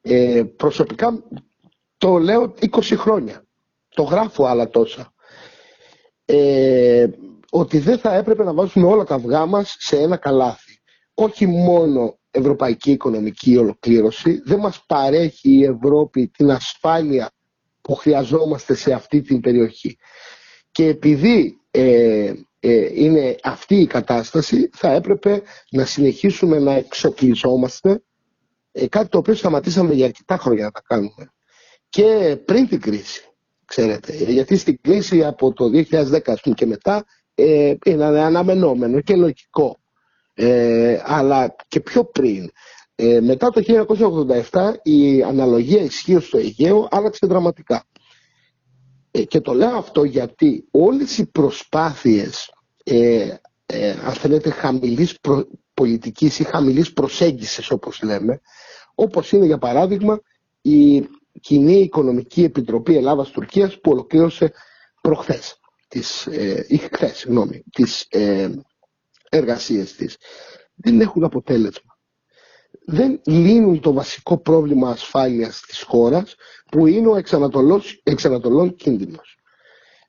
Ε, 0.00 0.42
προσωπικά 0.56 1.22
το 1.98 2.16
λέω 2.18 2.54
20 2.60 2.94
χρόνια. 2.96 3.44
Το 3.88 4.02
γράφω 4.02 4.44
άλλα 4.44 4.68
τόσα. 4.68 5.12
Ε, 6.24 7.06
ότι 7.50 7.78
δεν 7.78 7.98
θα 7.98 8.14
έπρεπε 8.14 8.44
να 8.44 8.54
βάζουμε 8.54 8.86
όλα 8.86 9.04
τα 9.04 9.14
αυγά 9.14 9.46
μας 9.46 9.76
σε 9.78 9.96
ένα 9.96 10.16
καλάθι. 10.16 10.80
Όχι 11.14 11.46
μόνο 11.46 12.18
ευρωπαϊκή 12.30 12.90
οικονομική 12.90 13.56
ολοκλήρωση, 13.56 14.40
δεν 14.44 14.58
μας 14.58 14.84
παρέχει 14.86 15.50
η 15.50 15.64
Ευρώπη 15.64 16.28
την 16.28 16.50
ασφάλεια 16.50 17.30
που 17.88 17.94
χρειαζόμαστε 17.94 18.74
σε 18.74 18.92
αυτή 18.92 19.20
την 19.20 19.40
περιοχή. 19.40 19.98
Και 20.70 20.86
επειδή 20.86 21.60
ε, 21.70 22.32
ε, 22.60 23.02
είναι 23.02 23.36
αυτή 23.42 23.74
η 23.80 23.86
κατάσταση 23.86 24.70
θα 24.72 24.92
έπρεπε 24.92 25.42
να 25.70 25.84
συνεχίσουμε 25.84 26.58
να 26.58 26.72
εξοπλιζόμαστε 26.72 28.02
ε, 28.72 28.86
κάτι 28.88 29.08
το 29.08 29.18
οποίο 29.18 29.34
σταματήσαμε 29.34 29.94
για 29.94 30.04
αρκετά 30.06 30.36
χρόνια 30.36 30.64
να 30.64 30.70
τα 30.70 30.82
κάνουμε. 30.86 31.32
Και 31.88 32.36
πριν 32.44 32.68
την 32.68 32.80
κρίση, 32.80 33.22
ξέρετε, 33.64 34.12
γιατί 34.14 34.56
στην 34.56 34.78
κρίση 34.80 35.24
από 35.24 35.52
το 35.52 35.64
2010 35.90 36.18
και 36.54 36.66
μετά 36.66 37.04
ε, 37.34 37.74
είναι 37.84 38.04
αναμενόμενο 38.04 39.00
και 39.00 39.16
λογικό. 39.16 39.76
Ε, 40.34 41.00
αλλά 41.04 41.54
και 41.68 41.80
πιο 41.80 42.04
πριν 42.04 42.50
ε, 43.00 43.20
μετά 43.20 43.48
το 43.50 43.62
1987 44.50 44.72
η 44.82 45.22
αναλογία 45.22 45.82
ισχύω 45.82 46.20
στο 46.20 46.38
Αιγαίο 46.38 46.88
άλλαξε 46.90 47.26
δραματικά. 47.26 47.84
Ε, 49.10 49.24
και 49.24 49.40
το 49.40 49.52
λέω 49.52 49.76
αυτό 49.76 50.04
γιατί 50.04 50.64
όλες 50.70 51.18
οι 51.18 51.26
προσπάθειες 51.26 52.52
ε, 52.84 53.34
ε, 53.66 53.90
αν 53.90 54.12
θέλετε 54.12 54.50
χαμηλής 54.50 55.20
προ, 55.20 55.46
πολιτικής 55.74 56.38
ή 56.38 56.44
χαμηλής 56.44 56.92
προσέγγισης 56.92 57.70
όπως 57.70 58.02
λέμε 58.02 58.40
όπως 58.94 59.32
είναι 59.32 59.46
για 59.46 59.58
παράδειγμα 59.58 60.20
η 60.62 61.06
Κοινή 61.40 61.80
Οικονομική 61.80 62.42
Επιτροπή 62.42 62.96
Ελλάδας-Τουρκίας 62.96 63.80
που 63.80 63.90
ολοκλήρωσε 63.90 64.52
προχθές 65.00 65.60
τις, 65.88 66.26
ε, 66.26 66.64
ή 66.68 66.76
χθες, 66.76 67.16
συγγνώμη, 67.16 67.62
τις 67.72 68.06
ε, 68.08 68.50
εργασίες 69.28 69.92
της 69.94 70.16
δεν 70.74 71.00
έχουν 71.00 71.24
αποτέλεσμα 71.24 71.87
δεν 72.84 73.20
λύνουν 73.26 73.80
το 73.80 73.92
βασικό 73.92 74.38
πρόβλημα 74.38 74.90
ασφάλειας 74.90 75.60
της 75.66 75.82
χώρας 75.82 76.34
που 76.70 76.86
είναι 76.86 77.08
ο 77.08 77.16
εξανατολών 78.04 78.74
κίνδυνος. 78.76 79.38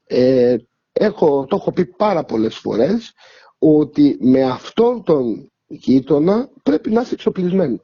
Ε, 0.05 0.55
έχω, 0.91 1.45
το 1.49 1.55
έχω 1.55 1.71
πει 1.71 1.85
πάρα 1.85 2.23
πολλές 2.23 2.55
φορές 2.55 3.13
ότι 3.59 4.17
με 4.21 4.43
αυτόν 4.43 5.03
τον 5.03 5.51
γείτονα 5.67 6.49
πρέπει 6.63 6.89
να 6.91 7.01
είσαι 7.01 7.13
εξοπλισμένος. 7.13 7.81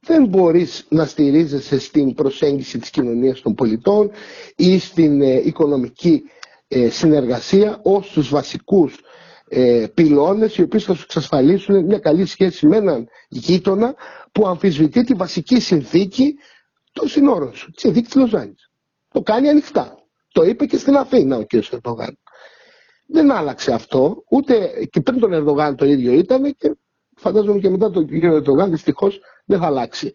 Δεν 0.00 0.26
μπορείς 0.26 0.86
να 0.88 1.04
στηρίζεσαι 1.04 1.78
στην 1.78 2.14
προσέγγιση 2.14 2.78
της 2.78 2.90
κοινωνίας 2.90 3.40
των 3.40 3.54
πολιτών 3.54 4.10
ή 4.56 4.78
στην 4.78 5.20
ε, 5.22 5.34
οικονομική 5.44 6.22
ε, 6.68 6.88
συνεργασία 6.88 7.80
ως 7.82 8.08
τους 8.10 8.28
βασικούς 8.28 8.96
ε, 9.48 9.86
πυλώνες 9.94 10.56
οι 10.56 10.62
οποίοι 10.62 10.80
θα 10.80 10.94
σου 10.94 11.02
εξασφαλίσουν 11.04 11.84
μια 11.84 11.98
καλή 11.98 12.26
σχέση 12.26 12.66
με 12.66 12.76
έναν 12.76 13.08
γείτονα 13.28 13.94
που 14.32 14.46
αμφισβητεί 14.46 15.04
τη 15.04 15.14
βασική 15.14 15.60
συνθήκη 15.60 16.34
των 16.92 17.08
συνόρων 17.08 17.54
σου, 17.54 17.70
τη 17.70 17.80
συνθήκη 17.80 18.06
της 18.06 18.14
Λοζάνης. 18.14 18.70
Το 19.12 19.22
κάνει 19.22 19.48
ανοιχτά. 19.48 19.94
Το 20.32 20.42
είπε 20.42 20.66
και 20.66 20.76
στην 20.76 20.96
Αθήνα 20.96 21.36
ο 21.36 21.44
κ. 21.46 21.52
Ερντογάν. 21.70 22.18
Δεν 23.06 23.30
άλλαξε 23.30 23.72
αυτό, 23.72 24.24
ούτε 24.30 24.70
και 24.90 25.00
πριν 25.00 25.18
τον 25.18 25.32
Ερντογάν 25.32 25.76
το 25.76 25.84
ίδιο 25.84 26.12
ήταν 26.12 26.54
και 26.54 26.76
φαντάζομαι 27.16 27.60
και 27.60 27.68
μετά 27.68 27.90
τον 27.90 28.06
κ. 28.06 28.10
Ερντογάν 28.22 28.70
δυστυχώς 28.70 29.20
δεν 29.44 29.58
θα 29.58 29.66
αλλάξει. 29.66 30.12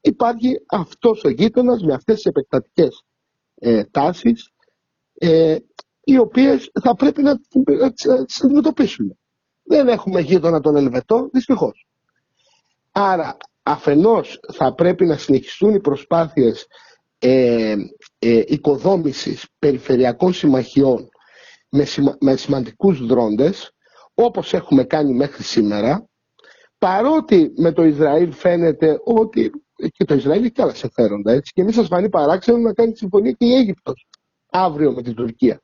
Υπάρχει 0.00 0.52
αυτός 0.66 1.24
ο 1.24 1.28
γείτονας 1.28 1.82
με 1.82 1.92
αυτές 1.94 2.14
τις 2.14 2.24
επεκτατικές 2.24 3.02
ε, 3.54 3.84
τάσεις 3.84 4.50
ε, 5.14 5.56
οι 6.04 6.18
οποίες 6.18 6.70
θα 6.82 6.94
πρέπει 6.94 7.22
να, 7.22 7.40
να 7.78 7.92
τις 8.24 8.42
αντιμετωπίσουμε. 8.44 9.16
Δεν 9.62 9.88
έχουμε 9.88 10.20
γείτονα 10.20 10.60
τον 10.60 10.76
Ελβετό, 10.76 11.28
δυστυχώς. 11.32 11.86
Άρα 12.92 13.36
αφενός 13.62 14.40
θα 14.52 14.74
πρέπει 14.74 15.04
να 15.04 15.16
συνεχιστούν 15.16 15.74
οι 15.74 15.80
προσπάθειες 15.80 16.66
ε, 17.18 17.74
ε, 18.18 18.42
οικοδόμησης 18.46 19.46
περιφερειακών 19.58 20.32
συμμαχιών 20.32 21.08
με, 21.68 21.84
σημα, 21.84 22.16
με 22.20 22.36
σημαντικούς 22.36 23.06
δρόντες 23.06 23.72
όπως 24.14 24.52
έχουμε 24.52 24.84
κάνει 24.84 25.14
μέχρι 25.14 25.42
σήμερα 25.42 26.08
παρότι 26.78 27.52
με 27.56 27.72
το 27.72 27.84
Ισραήλ 27.84 28.32
φαίνεται 28.32 29.00
ότι 29.04 29.50
και 29.92 30.04
το 30.04 30.14
Ισραήλ 30.14 30.42
έχει 30.42 30.52
και 30.52 30.62
άλλα 30.62 30.74
συμφέροντα 30.74 31.32
έτσι 31.32 31.52
και 31.52 31.62
μη 31.64 31.72
σας 31.72 31.86
φανεί 31.86 32.08
παράξενο 32.08 32.58
να 32.58 32.72
κάνει 32.72 32.96
συμφωνία 32.96 33.32
και 33.32 33.46
η 33.46 33.54
Αίγυπτος 33.54 34.08
αύριο 34.50 34.92
με 34.92 35.02
την 35.02 35.14
Τουρκία 35.14 35.62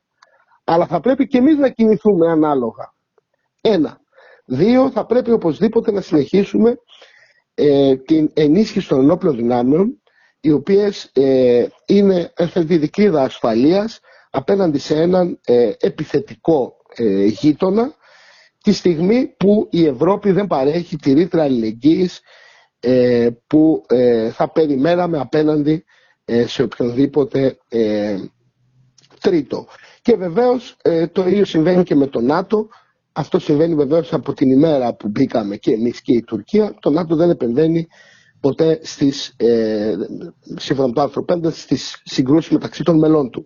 αλλά 0.69 0.85
θα 0.87 0.99
πρέπει 0.99 1.27
και 1.27 1.37
εμείς 1.37 1.57
να 1.57 1.69
κινηθούμε 1.69 2.31
ανάλογα 2.31 2.93
ένα 3.61 3.99
δύο 4.45 4.89
θα 4.91 5.05
πρέπει 5.05 5.31
οπωσδήποτε 5.31 5.91
να 5.91 6.01
συνεχίσουμε 6.01 6.77
ε, 7.53 7.95
την 7.95 8.31
ενίσχυση 8.33 8.87
των 8.87 8.99
ενόπλων 8.99 9.35
δυνάμεων 9.35 10.01
οι 10.39 10.51
οποίες 10.51 11.09
ε, 11.13 11.65
είναι 11.85 12.33
δικλίδα 12.55 13.21
ασφαλείας 13.23 13.99
απέναντι 14.29 14.77
σε 14.79 14.95
έναν 15.01 15.39
ε, 15.45 15.71
επιθετικό 15.79 16.75
ε, 16.95 17.25
γείτονα 17.25 17.95
τη 18.63 18.71
στιγμή 18.73 19.27
που 19.37 19.67
η 19.71 19.85
Ευρώπη 19.85 20.31
δεν 20.31 20.47
παρέχει 20.47 20.95
τη 20.95 21.13
ρήτρα 21.13 21.43
αλληλεγγύης 21.43 22.19
ε, 22.79 23.29
που 23.47 23.85
θα 24.31 24.51
περιμέναμε 24.51 25.19
απέναντι 25.19 25.83
σε 26.45 26.63
οποιονδήποτε 26.63 27.57
τρίτο. 29.21 29.67
Και 30.07 30.15
βεβαίως 30.15 30.77
το 31.11 31.27
ίδιο 31.27 31.45
συμβαίνει 31.45 31.83
και 31.83 31.95
με 31.95 32.07
το 32.07 32.21
ΝΑΤΟ. 32.21 32.67
Αυτό 33.11 33.39
συμβαίνει 33.39 33.75
βεβαίως 33.75 34.13
από 34.13 34.33
την 34.33 34.51
ημέρα 34.51 34.93
που 34.95 35.07
μπήκαμε 35.07 35.55
και 35.55 35.71
εμείς 35.71 36.01
και 36.01 36.13
η 36.13 36.23
Τουρκία. 36.23 36.75
Το 36.79 36.89
ΝΑΤΟ 36.89 37.15
δεν 37.15 37.29
επεμβαίνει 37.29 37.87
ποτέ 38.39 38.79
στις, 38.83 39.33
ε, 39.37 39.95
σύμφωνα 40.55 40.87
με 40.87 40.93
το 40.93 41.01
άρθρο 41.01 41.23
5, 41.23 41.51
στις 41.51 42.01
συγκρούσεις 42.05 42.51
μεταξύ 42.51 42.83
των 42.83 42.97
μελών 42.97 43.29
του. 43.29 43.45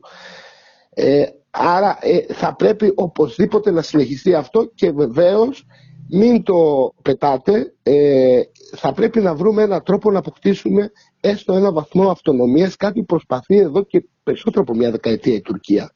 Ε, 0.90 1.24
άρα 1.50 1.98
ε, 2.02 2.34
θα 2.34 2.56
πρέπει 2.56 2.92
οπωσδήποτε 2.96 3.72
να 3.72 3.82
συνεχιστεί 3.82 4.34
αυτό 4.34 4.72
και 4.76 4.92
βεβαίως 4.92 5.66
μην 6.10 6.44
το 6.44 6.92
πετάτε, 7.02 7.74
ε, 7.84 8.42
θα 8.76 8.94
πρέπει 8.94 9.20
να 9.20 9.36
βρούμε 9.36 9.64
έναν 9.64 9.84
τρόπο 9.84 10.12
να 10.12 10.20
αποκτήσουμε 10.20 10.92
έστω 11.22 11.54
ένα 11.54 11.72
βαθμό 11.72 12.10
αυτονομίας, 12.10 12.76
κάτι 12.76 13.04
προσπαθεί 13.04 13.58
εδώ 13.58 13.84
και 13.84 14.06
περισσότερο 14.24 14.62
από 14.62 14.76
μια 14.76 14.92
δεκαετία 14.92 15.34
η 15.34 15.42
Τουρκία. 15.42 15.94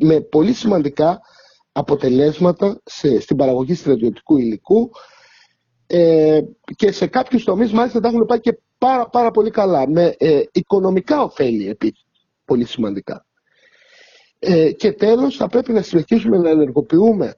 Με 0.00 0.20
πολύ 0.20 0.52
σημαντικά 0.52 1.20
αποτελέσματα 1.72 2.80
σε, 2.84 3.20
στην 3.20 3.36
παραγωγή 3.36 3.74
στρατιωτικού 3.74 4.36
υλικού, 4.36 4.90
ε, 5.86 6.40
και 6.76 6.92
σε 6.92 7.06
κάποιους 7.06 7.44
τομείς 7.44 7.72
μάλιστα 7.72 8.00
τα 8.00 8.08
έχουν 8.08 8.26
πάει 8.26 8.40
και 8.40 8.58
πάρα, 8.78 9.08
πάρα 9.08 9.30
πολύ 9.30 9.50
καλά 9.50 9.88
με 9.88 10.14
ε, 10.18 10.42
οικονομικά 10.52 11.22
ωφέλη 11.22 11.68
επίσης 11.68 12.04
πολύ 12.44 12.64
σημαντικά. 12.64 13.26
Ε, 14.38 14.72
και 14.72 14.92
τέλος 14.92 15.36
θα 15.36 15.48
πρέπει 15.48 15.72
να 15.72 15.82
συνεχίσουμε 15.82 16.38
να 16.38 16.50
ενεργοποιούμε 16.50 17.34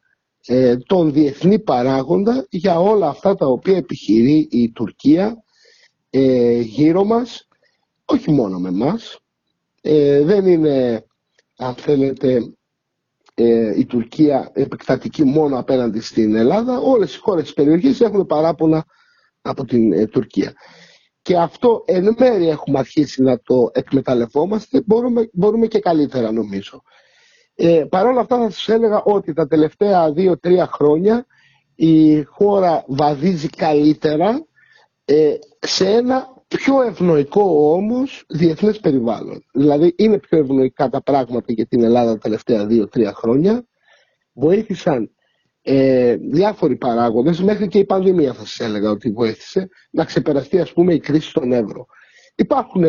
ε, 0.46 0.76
τον 0.76 1.12
διεθνή 1.12 1.58
παράγοντα 1.58 2.46
για 2.50 2.80
όλα 2.80 3.08
αυτά 3.08 3.34
τα 3.34 3.46
οποία 3.46 3.76
επιχειρεί 3.76 4.48
η 4.50 4.70
Τουρκία 4.70 5.42
ε, 6.10 6.58
γύρω 6.60 7.04
μας 7.04 7.48
όχι 8.04 8.30
μόνο 8.30 8.58
με 8.58 8.70
μας 8.70 9.18
δεν 10.24 10.46
είναι 10.46 11.04
αν 11.58 11.74
θέλετε 11.74 12.52
ε, 13.34 13.78
η 13.78 13.86
Τουρκία 13.86 14.50
επεκτατική 14.52 15.24
μόνο 15.24 15.58
απέναντι 15.58 16.00
στην 16.00 16.34
Ελλάδα, 16.34 16.78
όλες 16.78 17.14
οι 17.14 17.18
χώρες 17.18 17.42
της 17.42 17.52
περιοχής 17.52 18.00
έχουν 18.00 18.26
παράπονα 18.26 18.84
από 19.42 19.64
την 19.64 19.92
ε, 19.92 20.06
Τουρκία. 20.06 20.52
Και 21.22 21.36
αυτό 21.36 21.82
εν 21.86 22.14
μέρει 22.18 22.48
έχουμε 22.48 22.78
αρχίσει 22.78 23.22
να 23.22 23.38
το 23.40 23.70
εκμεταλλευόμαστε, 23.72 24.82
μπορούμε, 24.86 25.30
μπορούμε 25.32 25.66
και 25.66 25.78
καλύτερα 25.78 26.32
νομίζω. 26.32 26.82
Ε, 27.54 27.84
Παρ' 27.90 28.06
όλα 28.06 28.20
αυτά 28.20 28.36
θα 28.38 28.50
σας 28.50 28.68
έλεγα 28.68 29.02
ότι 29.02 29.32
τα 29.32 29.46
τελευταία 29.46 30.12
δύο-τρία 30.12 30.66
χρόνια 30.66 31.26
η 31.74 32.22
χώρα 32.22 32.84
βαδίζει 32.86 33.48
καλύτερα 33.48 34.46
ε, 35.04 35.34
σε 35.58 35.88
ένα 35.90 36.37
πιο 36.48 36.82
ευνοϊκό 36.82 37.72
όμως 37.72 38.24
διεθνές 38.28 38.80
περιβάλλον. 38.80 39.44
Δηλαδή 39.52 39.94
είναι 39.96 40.18
πιο 40.18 40.38
ευνοϊκά 40.38 40.88
τα 40.88 41.02
πράγματα 41.02 41.52
για 41.52 41.66
την 41.66 41.82
Ελλάδα 41.82 42.12
τα 42.12 42.18
τελευταία 42.18 42.66
δύο-τρία 42.66 43.12
χρόνια. 43.12 43.66
Βοήθησαν 44.32 45.10
ε, 45.62 46.16
διάφοροι 46.16 46.76
παράγοντες, 46.76 47.40
μέχρι 47.40 47.68
και 47.68 47.78
η 47.78 47.84
πανδημία 47.84 48.32
θα 48.32 48.44
σας 48.44 48.60
έλεγα 48.60 48.90
ότι 48.90 49.10
βοήθησε, 49.10 49.68
να 49.90 50.04
ξεπεραστεί 50.04 50.60
ας 50.60 50.72
πούμε 50.72 50.94
η 50.94 51.00
κρίση 51.00 51.28
στον 51.28 51.52
ευρώ. 51.52 51.86
Υπάρχουν 52.34 52.84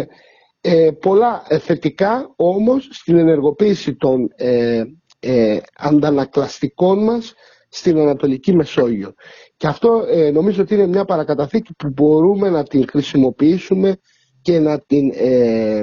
ε, 0.61 0.91
πολλά 0.99 1.43
θετικά 1.59 2.33
όμως 2.35 2.89
στην 2.91 3.17
ενεργοποίηση 3.17 3.95
των 3.95 4.33
ε, 4.35 4.83
ε, 5.19 5.59
αντανακλαστικών 5.75 7.03
μας 7.03 7.33
στην 7.69 7.97
Ανατολική 7.99 8.53
Μεσόγειο. 8.55 9.13
Και 9.57 9.67
αυτό 9.67 10.05
ε, 10.09 10.31
νομίζω 10.31 10.61
ότι 10.61 10.73
είναι 10.73 10.87
μια 10.87 11.05
παρακαταθήκη 11.05 11.73
που 11.77 11.89
μπορούμε 11.89 12.49
να 12.49 12.63
την 12.63 12.85
χρησιμοποιήσουμε 12.89 13.97
και 14.41 14.59
να 14.59 14.79
την 14.79 15.11
ε, 15.15 15.81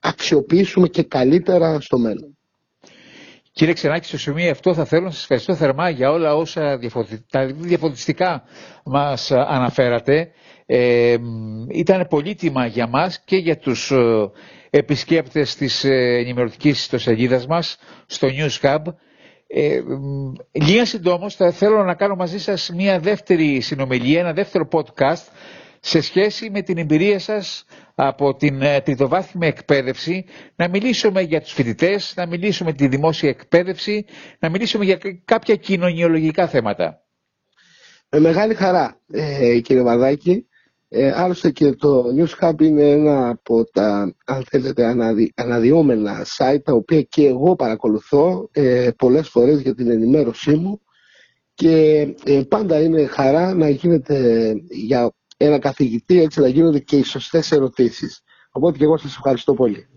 αξιοποιήσουμε 0.00 0.88
και 0.88 1.02
καλύτερα 1.02 1.80
στο 1.80 1.98
μέλλον. 1.98 2.38
Κύριε 3.52 3.72
Ξενάκη, 3.74 4.06
στο 4.06 4.18
σημείο 4.18 4.50
αυτό 4.50 4.74
θα 4.74 4.84
θέλω 4.84 5.04
να 5.04 5.10
σας 5.10 5.20
ευχαριστώ 5.20 5.54
θερμά 5.54 5.88
για 5.90 6.10
όλα 6.10 6.34
όσα 6.34 6.78
διαφωτιστικά 7.58 8.42
μας 8.84 9.30
αναφέρατε. 9.30 10.30
Ε, 10.66 11.16
ήταν 11.70 12.06
πολύτιμα 12.08 12.66
για 12.66 12.86
μας 12.86 13.20
και 13.24 13.36
για 13.36 13.58
τους 13.58 13.90
ε, 13.90 14.30
επισκέπτες 14.70 15.54
της 15.56 15.84
ενημερωτικής 15.84 16.78
ιστοσελίδας 16.80 17.46
μας 17.46 17.76
στο 18.06 18.28
News 18.30 18.60
Hub 18.66 18.82
ε, 19.50 19.80
λίγα 20.52 20.84
συντόμως 20.84 21.34
θα 21.34 21.50
θέλω 21.50 21.84
να 21.84 21.94
κάνω 21.94 22.14
μαζί 22.14 22.38
σας 22.38 22.70
μια 22.74 22.98
δεύτερη 22.98 23.60
συνομιλία, 23.60 24.20
ένα 24.20 24.32
δεύτερο 24.32 24.68
podcast 24.70 25.26
σε 25.80 26.00
σχέση 26.00 26.50
με 26.50 26.62
την 26.62 26.78
εμπειρία 26.78 27.18
σας 27.18 27.64
από 27.94 28.34
την 28.34 28.62
ε, 28.62 28.80
τριτοβάθμια 28.80 29.48
εκπαίδευση, 29.48 30.24
να 30.56 30.68
μιλήσουμε 30.68 31.20
για 31.20 31.40
τους 31.40 31.52
φοιτητές, 31.52 32.12
να 32.16 32.26
μιλήσουμε 32.26 32.72
τη 32.72 32.88
δημόσια 32.88 33.28
εκπαίδευση, 33.28 34.04
να 34.38 34.48
μιλήσουμε 34.50 34.84
για 34.84 34.98
κάποια 35.24 35.56
κοινωνιολογικά 35.56 36.48
θέματα. 36.48 37.02
Με 38.10 38.20
μεγάλη 38.20 38.54
χαρά, 38.54 39.00
ε, 39.12 39.60
κύριε 39.60 39.82
Βαδάκη. 39.82 40.47
Ε, 40.90 41.10
άλλωστε 41.14 41.50
και 41.50 41.72
το 41.72 42.04
News 42.16 42.44
Hub 42.48 42.60
είναι 42.62 42.90
ένα 42.90 43.28
από 43.28 43.64
τα 43.64 44.14
αν 44.24 44.44
θέλετε 44.48 44.84
αναδυ, 44.84 45.32
αναδυόμενα 45.36 46.26
site 46.38 46.62
τα 46.64 46.72
οποία 46.72 47.02
και 47.02 47.26
εγώ 47.26 47.56
παρακολουθώ 47.56 48.48
ε, 48.52 48.90
πολλές 48.96 49.28
φορές 49.28 49.60
για 49.60 49.74
την 49.74 49.90
ενημέρωσή 49.90 50.54
μου 50.54 50.80
και 51.54 52.06
ε, 52.24 52.42
πάντα 52.48 52.80
είναι 52.82 53.06
χαρά 53.06 53.54
να 53.54 53.68
γίνεται 53.68 54.52
για 54.70 55.12
ένα 55.36 55.58
καθηγητή 55.58 56.20
έτσι 56.22 56.40
να 56.40 56.48
γίνονται 56.48 56.78
και 56.78 56.96
οι 56.96 57.02
σωστές 57.02 57.52
ερωτήσεις. 57.52 58.22
Οπότε 58.50 58.78
και 58.78 58.84
εγώ 58.84 58.96
σας 58.96 59.14
ευχαριστώ 59.16 59.54
πολύ. 59.54 59.88